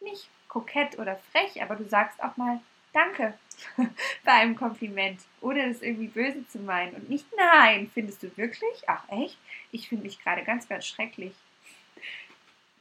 nicht 0.00 0.28
kokett 0.48 0.98
oder 0.98 1.16
frech, 1.16 1.62
aber 1.62 1.76
du 1.76 1.84
sagst 1.84 2.22
auch 2.22 2.36
mal 2.36 2.60
Danke 2.92 3.34
bei 4.24 4.32
einem 4.32 4.56
Kompliment, 4.56 5.20
ohne 5.40 5.68
das 5.68 5.82
irgendwie 5.82 6.08
böse 6.08 6.46
zu 6.48 6.58
meinen. 6.58 6.94
Und 6.94 7.10
nicht 7.10 7.26
Nein, 7.36 7.90
findest 7.92 8.22
du 8.22 8.36
wirklich? 8.36 8.82
Ach 8.86 9.02
echt? 9.08 9.38
Ich 9.72 9.88
finde 9.88 10.04
mich 10.04 10.22
gerade 10.22 10.44
ganz, 10.44 10.68
ganz 10.68 10.86
schrecklich. 10.86 11.34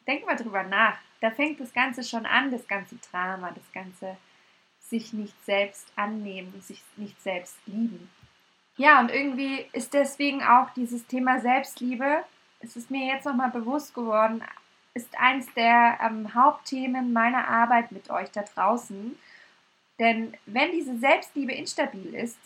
Denk 0.08 0.26
mal 0.26 0.36
drüber 0.36 0.64
nach. 0.64 0.98
Da 1.20 1.32
fängt 1.32 1.60
das 1.60 1.74
Ganze 1.74 2.04
schon 2.04 2.26
an, 2.26 2.52
das 2.52 2.68
ganze 2.68 2.96
Drama, 3.12 3.52
das 3.52 3.72
ganze 3.74 4.18
sich 4.80 5.14
nicht 5.14 5.36
selbst 5.46 5.92
annehmen 5.96 6.54
und 6.54 6.64
sich 6.64 6.82
nicht 6.96 7.22
selbst 7.22 7.58
lieben. 7.66 8.10
Ja, 8.78 9.00
und 9.00 9.10
irgendwie 9.10 9.66
ist 9.74 9.94
deswegen 9.94 10.44
auch 10.44 10.70
dieses 10.76 11.06
Thema 11.08 11.40
Selbstliebe, 11.40 12.24
es 12.60 12.76
ist 12.76 12.90
mir 12.90 13.06
jetzt 13.14 13.26
nochmal 13.26 13.50
bewusst 13.50 13.94
geworden, 13.94 14.44
ist 14.94 15.20
eins 15.20 15.52
der 15.54 16.00
ähm, 16.02 16.34
Hauptthemen 16.34 17.14
meiner 17.14 17.48
Arbeit 17.48 17.92
mit 17.92 18.10
euch 18.10 18.32
da 18.32 18.42
draußen. 18.42 19.18
Denn 20.00 20.34
wenn 20.46 20.72
diese 20.72 20.98
Selbstliebe 20.98 21.54
instabil 21.54 22.14
ist, 22.14 22.38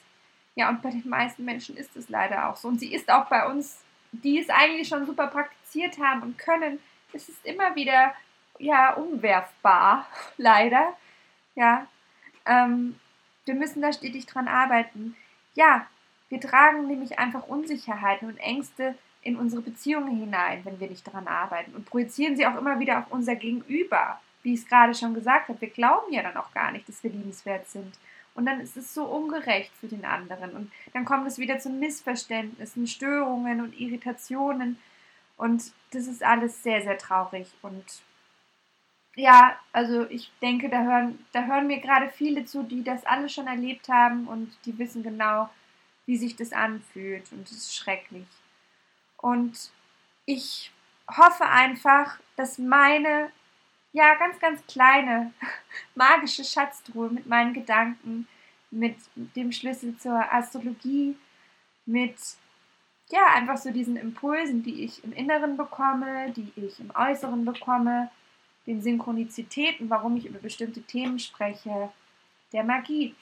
ja, 0.56 0.70
und 0.70 0.82
bei 0.82 0.90
den 0.90 1.08
meisten 1.08 1.46
Menschen 1.46 1.78
ist 1.78 1.96
es 1.96 2.10
leider 2.10 2.50
auch 2.50 2.56
so, 2.56 2.68
und 2.68 2.80
sie 2.80 2.94
ist 2.94 3.10
auch 3.10 3.26
bei 3.28 3.48
uns, 3.48 3.80
die 4.12 4.40
es 4.40 4.50
eigentlich 4.50 4.88
schon 4.88 5.06
super 5.06 5.28
praktiziert 5.28 5.98
haben 6.00 6.22
und 6.22 6.38
können, 6.38 6.80
es 7.14 7.30
ist 7.30 7.46
immer 7.46 7.76
wieder, 7.76 8.14
ja, 8.60 8.94
umwerfbar, 8.94 10.08
leider. 10.38 10.96
Ja, 11.56 11.88
ähm, 12.46 13.00
wir 13.46 13.56
müssen 13.56 13.82
da 13.82 13.92
stetig 13.92 14.26
dran 14.26 14.48
arbeiten. 14.48 15.16
Ja, 15.54 15.88
wir 16.30 16.40
tragen 16.40 16.88
nämlich 16.88 17.20
einfach 17.20 17.48
Unsicherheiten 17.48 18.30
und 18.30 18.38
Ängste 18.38 18.96
in 19.22 19.36
unsere 19.36 19.62
Beziehungen 19.62 20.18
hinein, 20.18 20.64
wenn 20.64 20.80
wir 20.80 20.90
nicht 20.90 21.06
daran 21.06 21.28
arbeiten 21.28 21.76
und 21.76 21.86
projizieren 21.86 22.36
sie 22.36 22.48
auch 22.48 22.56
immer 22.56 22.80
wieder 22.80 23.00
auf 23.00 23.12
unser 23.12 23.36
Gegenüber. 23.36 24.20
Wie 24.44 24.54
ich 24.54 24.62
es 24.62 24.68
gerade 24.68 24.94
schon 24.94 25.14
gesagt 25.14 25.50
habe, 25.50 25.62
wir 25.62 25.70
glauben 25.70 26.12
ja 26.12 26.24
dann 26.24 26.38
auch 26.38 26.52
gar 26.54 26.72
nicht, 26.72 26.88
dass 26.88 27.04
wir 27.04 27.12
liebenswert 27.12 27.70
sind. 27.70 27.94
Und 28.34 28.46
dann 28.46 28.62
ist 28.62 28.78
es 28.78 28.94
so 28.94 29.06
ungerecht 29.06 29.72
für 29.80 29.88
den 29.88 30.06
anderen. 30.06 30.52
Und 30.52 30.72
dann 30.94 31.06
kommt 31.06 31.28
es 31.28 31.38
wieder 31.38 31.60
zu 31.60 31.70
Missverständnissen, 31.70 32.88
Störungen 32.88 33.62
und 33.62 33.80
Irritationen. 33.80 34.80
Und 35.38 35.74
das 35.92 36.08
ist 36.08 36.24
alles 36.24 36.64
sehr, 36.64 36.82
sehr 36.82 36.98
traurig. 36.98 37.48
Und 37.62 37.84
ja, 39.16 39.58
also 39.74 40.10
ich 40.10 40.32
denke, 40.42 40.70
da 40.70 40.84
hören, 40.84 41.26
da 41.34 41.44
hören 41.44 41.68
mir 41.68 41.80
gerade 41.80 42.10
viele 42.10 42.46
zu, 42.46 42.64
die 42.64 42.84
das 42.84 43.06
alles 43.06 43.34
schon 43.34 43.48
erlebt 43.48 43.90
haben 43.90 44.28
und 44.28 44.56
die 44.66 44.78
wissen 44.78 45.04
genau, 45.04 45.50
wie 46.06 46.18
sich 46.18 46.36
das 46.36 46.54
anfühlt. 46.54 47.32
Und 47.32 47.48
es 47.48 47.58
ist 47.58 47.76
schrecklich. 47.76 48.28
Und 49.18 49.72
ich 50.26 50.72
hoffe 51.10 51.46
einfach, 51.46 52.20
dass 52.38 52.58
meine, 52.58 53.32
ja, 53.94 54.16
ganz, 54.16 54.40
ganz 54.40 54.66
kleine 54.68 55.34
magische 55.96 56.44
Schatztruhe 56.44 57.10
mit 57.10 57.28
meinen 57.28 57.54
Gedanken, 57.54 58.28
mit 58.70 58.96
dem 59.16 59.52
Schlüssel 59.52 59.98
zur 59.98 60.32
Astrologie, 60.34 61.18
mit, 61.86 62.16
ja, 63.10 63.26
einfach 63.34 63.58
so 63.58 63.72
diesen 63.72 63.98
Impulsen, 63.98 64.64
die 64.64 64.86
ich 64.86 65.04
im 65.04 65.12
Inneren 65.12 65.58
bekomme, 65.58 66.32
die 66.32 66.52
ich 66.56 66.80
im 66.80 66.92
Äußeren 66.96 67.44
bekomme, 67.44 68.10
den 68.66 68.82
Synchronizitäten, 68.82 69.90
warum 69.90 70.16
ich 70.18 70.26
über 70.26 70.40
bestimmte 70.40 70.82
Themen 70.84 71.20
spreche, 71.20 71.92
der 72.54 72.64
Magie, 72.64 73.16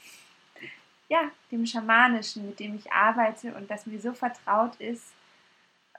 ja, 1.07 1.31
dem 1.51 1.65
Schamanischen, 1.65 2.45
mit 2.45 2.59
dem 2.59 2.75
ich 2.75 2.91
arbeite 2.91 3.55
und 3.55 3.71
das 3.71 3.87
mir 3.87 3.99
so 3.99 4.13
vertraut 4.13 4.75
ist, 4.75 5.13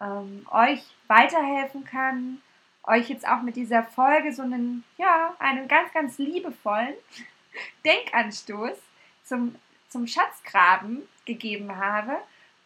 ähm, 0.01 0.47
euch 0.51 0.83
weiterhelfen 1.09 1.85
kann, 1.85 2.41
euch 2.85 3.09
jetzt 3.09 3.27
auch 3.27 3.43
mit 3.43 3.57
dieser 3.57 3.83
Folge 3.83 4.33
so 4.33 4.43
einen, 4.43 4.85
ja, 4.97 5.35
einen 5.39 5.69
ganz, 5.69 5.93
ganz 5.93 6.19
liebevollen 6.19 6.95
Denkanstoß 7.85 8.77
zum, 9.25 9.55
zum 9.89 10.07
Schatzgraben 10.07 11.03
gegeben 11.25 11.77
habe 11.77 12.17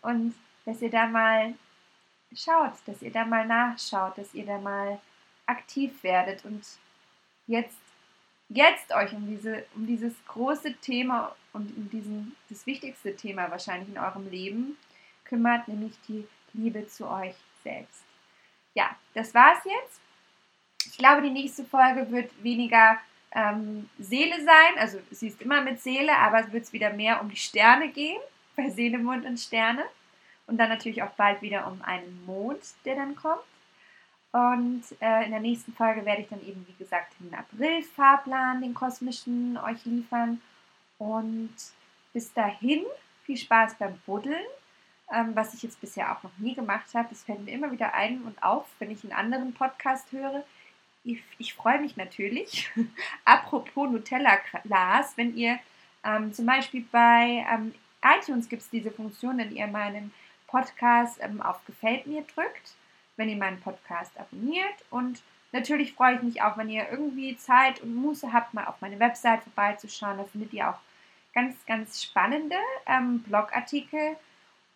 und 0.02 0.34
dass 0.64 0.80
ihr 0.80 0.90
da 0.90 1.06
mal 1.06 1.54
schaut, 2.34 2.72
dass 2.86 3.02
ihr 3.02 3.12
da 3.12 3.24
mal 3.24 3.46
nachschaut, 3.46 4.16
dass 4.18 4.34
ihr 4.34 4.46
da 4.46 4.58
mal 4.58 5.00
aktiv 5.46 6.02
werdet 6.02 6.44
und 6.44 6.64
jetzt, 7.46 7.78
jetzt 8.48 8.92
euch 8.92 9.12
um, 9.12 9.26
diese, 9.26 9.66
um 9.74 9.86
dieses 9.86 10.14
große 10.26 10.74
Thema 10.74 11.34
und 11.52 11.76
um 11.76 11.90
diesen, 11.90 12.34
das 12.48 12.66
wichtigste 12.66 13.14
Thema 13.14 13.50
wahrscheinlich 13.50 13.88
in 13.88 13.98
eurem 13.98 14.30
Leben 14.30 14.76
kümmert, 15.24 15.68
nämlich 15.68 15.94
die 16.08 16.26
Liebe 16.52 16.86
zu 16.86 17.08
euch 17.08 17.34
selbst. 17.62 18.02
Ja, 18.74 18.96
das 19.14 19.34
war's 19.34 19.64
jetzt. 19.64 20.00
Ich 20.94 20.98
glaube, 20.98 21.22
die 21.22 21.30
nächste 21.30 21.64
Folge 21.64 22.08
wird 22.12 22.30
weniger 22.44 22.98
ähm, 23.32 23.90
Seele 23.98 24.36
sein. 24.36 24.78
Also 24.78 25.00
sie 25.10 25.26
ist 25.26 25.42
immer 25.42 25.60
mit 25.60 25.80
Seele, 25.82 26.16
aber 26.16 26.38
es 26.38 26.52
wird 26.52 26.72
wieder 26.72 26.92
mehr 26.92 27.20
um 27.20 27.28
die 27.28 27.36
Sterne 27.36 27.88
gehen, 27.88 28.20
bei 28.56 28.70
Seele, 28.70 28.98
Mond 28.98 29.26
und 29.26 29.40
Sterne. 29.40 29.82
Und 30.46 30.56
dann 30.56 30.68
natürlich 30.68 31.02
auch 31.02 31.10
bald 31.10 31.42
wieder 31.42 31.66
um 31.66 31.82
einen 31.82 32.24
Mond, 32.26 32.60
der 32.84 32.94
dann 32.94 33.16
kommt. 33.16 33.42
Und 34.30 34.84
äh, 35.00 35.24
in 35.24 35.32
der 35.32 35.40
nächsten 35.40 35.72
Folge 35.72 36.04
werde 36.04 36.22
ich 36.22 36.28
dann 36.28 36.46
eben, 36.46 36.64
wie 36.68 36.78
gesagt, 36.84 37.14
den 37.18 37.34
April-Fahrplan, 37.34 38.60
den 38.60 38.72
kosmischen, 38.72 39.58
euch 39.58 39.84
liefern. 39.84 40.40
Und 40.98 41.56
bis 42.12 42.32
dahin 42.32 42.84
viel 43.24 43.36
Spaß 43.36 43.74
beim 43.80 43.98
Buddeln 44.06 44.44
ähm, 45.12 45.34
was 45.34 45.54
ich 45.54 45.62
jetzt 45.62 45.80
bisher 45.80 46.12
auch 46.12 46.22
noch 46.22 46.36
nie 46.38 46.54
gemacht 46.54 46.94
habe. 46.94 47.08
Das 47.10 47.24
fällt 47.24 47.44
mir 47.44 47.52
immer 47.52 47.70
wieder 47.70 47.94
ein 47.94 48.22
und 48.22 48.42
auf, 48.42 48.66
wenn 48.78 48.90
ich 48.90 49.02
einen 49.02 49.12
anderen 49.12 49.52
Podcast 49.52 50.12
höre. 50.12 50.44
Ich, 51.04 51.22
ich 51.38 51.54
freue 51.54 51.80
mich 51.80 51.96
natürlich. 51.96 52.70
Apropos 53.24 53.90
Nutella-Glas, 53.90 55.16
wenn 55.16 55.36
ihr 55.36 55.58
ähm, 56.04 56.32
zum 56.32 56.46
Beispiel 56.46 56.84
bei 56.90 57.46
ähm, 57.50 57.74
iTunes 58.02 58.48
gibt 58.48 58.62
es 58.62 58.70
diese 58.70 58.90
Funktion, 58.90 59.38
wenn 59.38 59.54
ihr 59.54 59.66
meinen 59.66 60.12
Podcast 60.46 61.18
ähm, 61.20 61.40
auf 61.40 61.64
Gefällt 61.66 62.06
mir 62.06 62.22
drückt, 62.34 62.74
wenn 63.16 63.28
ihr 63.28 63.36
meinen 63.36 63.60
Podcast 63.60 64.18
abonniert 64.18 64.84
und 64.90 65.22
Natürlich 65.54 65.92
freue 65.92 66.16
ich 66.16 66.22
mich 66.22 66.42
auch, 66.42 66.56
wenn 66.58 66.68
ihr 66.68 66.90
irgendwie 66.90 67.36
Zeit 67.36 67.80
und 67.80 67.94
Muße 67.94 68.32
habt, 68.32 68.54
mal 68.54 68.64
auf 68.64 68.80
meine 68.80 68.98
Website 68.98 69.44
vorbeizuschauen. 69.44 70.18
Da 70.18 70.24
findet 70.24 70.52
ihr 70.52 70.68
auch 70.68 70.80
ganz, 71.32 71.54
ganz 71.64 72.02
spannende 72.02 72.56
ähm, 72.86 73.20
Blogartikel 73.20 74.16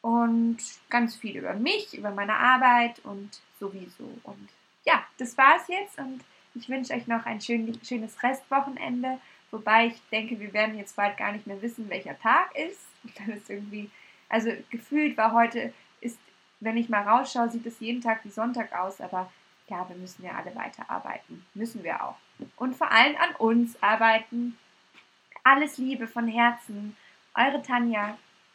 und 0.03 0.59
ganz 0.88 1.17
viel 1.17 1.37
über 1.37 1.55
mich, 1.55 1.99
über 1.99 2.12
meine 2.12 2.37
Arbeit 2.37 3.01
und 3.05 3.41
sowieso. 3.59 4.09
Und 4.23 4.49
ja, 4.88 5.05
das 5.18 5.37
war's 5.37 5.68
jetzt 5.68 5.98
und 5.98 6.24
ich 6.55 6.68
wünsche 6.68 6.94
euch 6.94 7.07
noch 7.07 7.27
ein 7.27 7.40
schön, 7.40 7.79
schönes 7.85 8.22
Restwochenende. 8.22 9.20
Wobei 9.51 9.88
ich 9.88 10.03
denke, 10.11 10.40
wir 10.40 10.53
werden 10.55 10.79
jetzt 10.79 10.96
bald 10.96 11.16
gar 11.18 11.33
nicht 11.33 11.46
mehr 11.46 11.61
wissen, 11.61 11.90
welcher 11.90 12.18
Tag 12.18 12.57
ist. 12.57 12.81
Dann 13.18 13.37
ist 13.37 13.51
irgendwie, 13.51 13.90
also 14.31 14.51
gefühlt 14.70 15.16
war 15.18 15.33
heute, 15.33 15.74
ist, 16.01 16.18
wenn 16.61 16.79
ich 16.79 16.88
mal 16.88 17.03
rausschaue, 17.03 17.51
sieht 17.51 17.66
es 17.66 17.81
jeden 17.81 18.01
Tag 18.01 18.24
wie 18.24 18.31
Sonntag 18.31 18.72
aus, 18.72 19.01
aber 19.01 19.31
ja, 19.68 19.87
wir 19.88 19.96
müssen 19.96 20.24
ja 20.24 20.33
alle 20.33 20.55
weiterarbeiten. 20.55 21.44
Müssen 21.53 21.85
wir 21.85 22.03
auch. 22.03 22.16
Und 22.57 22.74
vor 22.74 22.90
allem 22.90 23.16
an 23.16 23.35
uns 23.37 23.81
arbeiten. 23.83 24.57
Alles 25.44 25.77
Liebe 25.77 26.07
von 26.07 26.27
Herzen. 26.27 26.96
Eure 27.35 27.61
Tanja. 27.61 28.16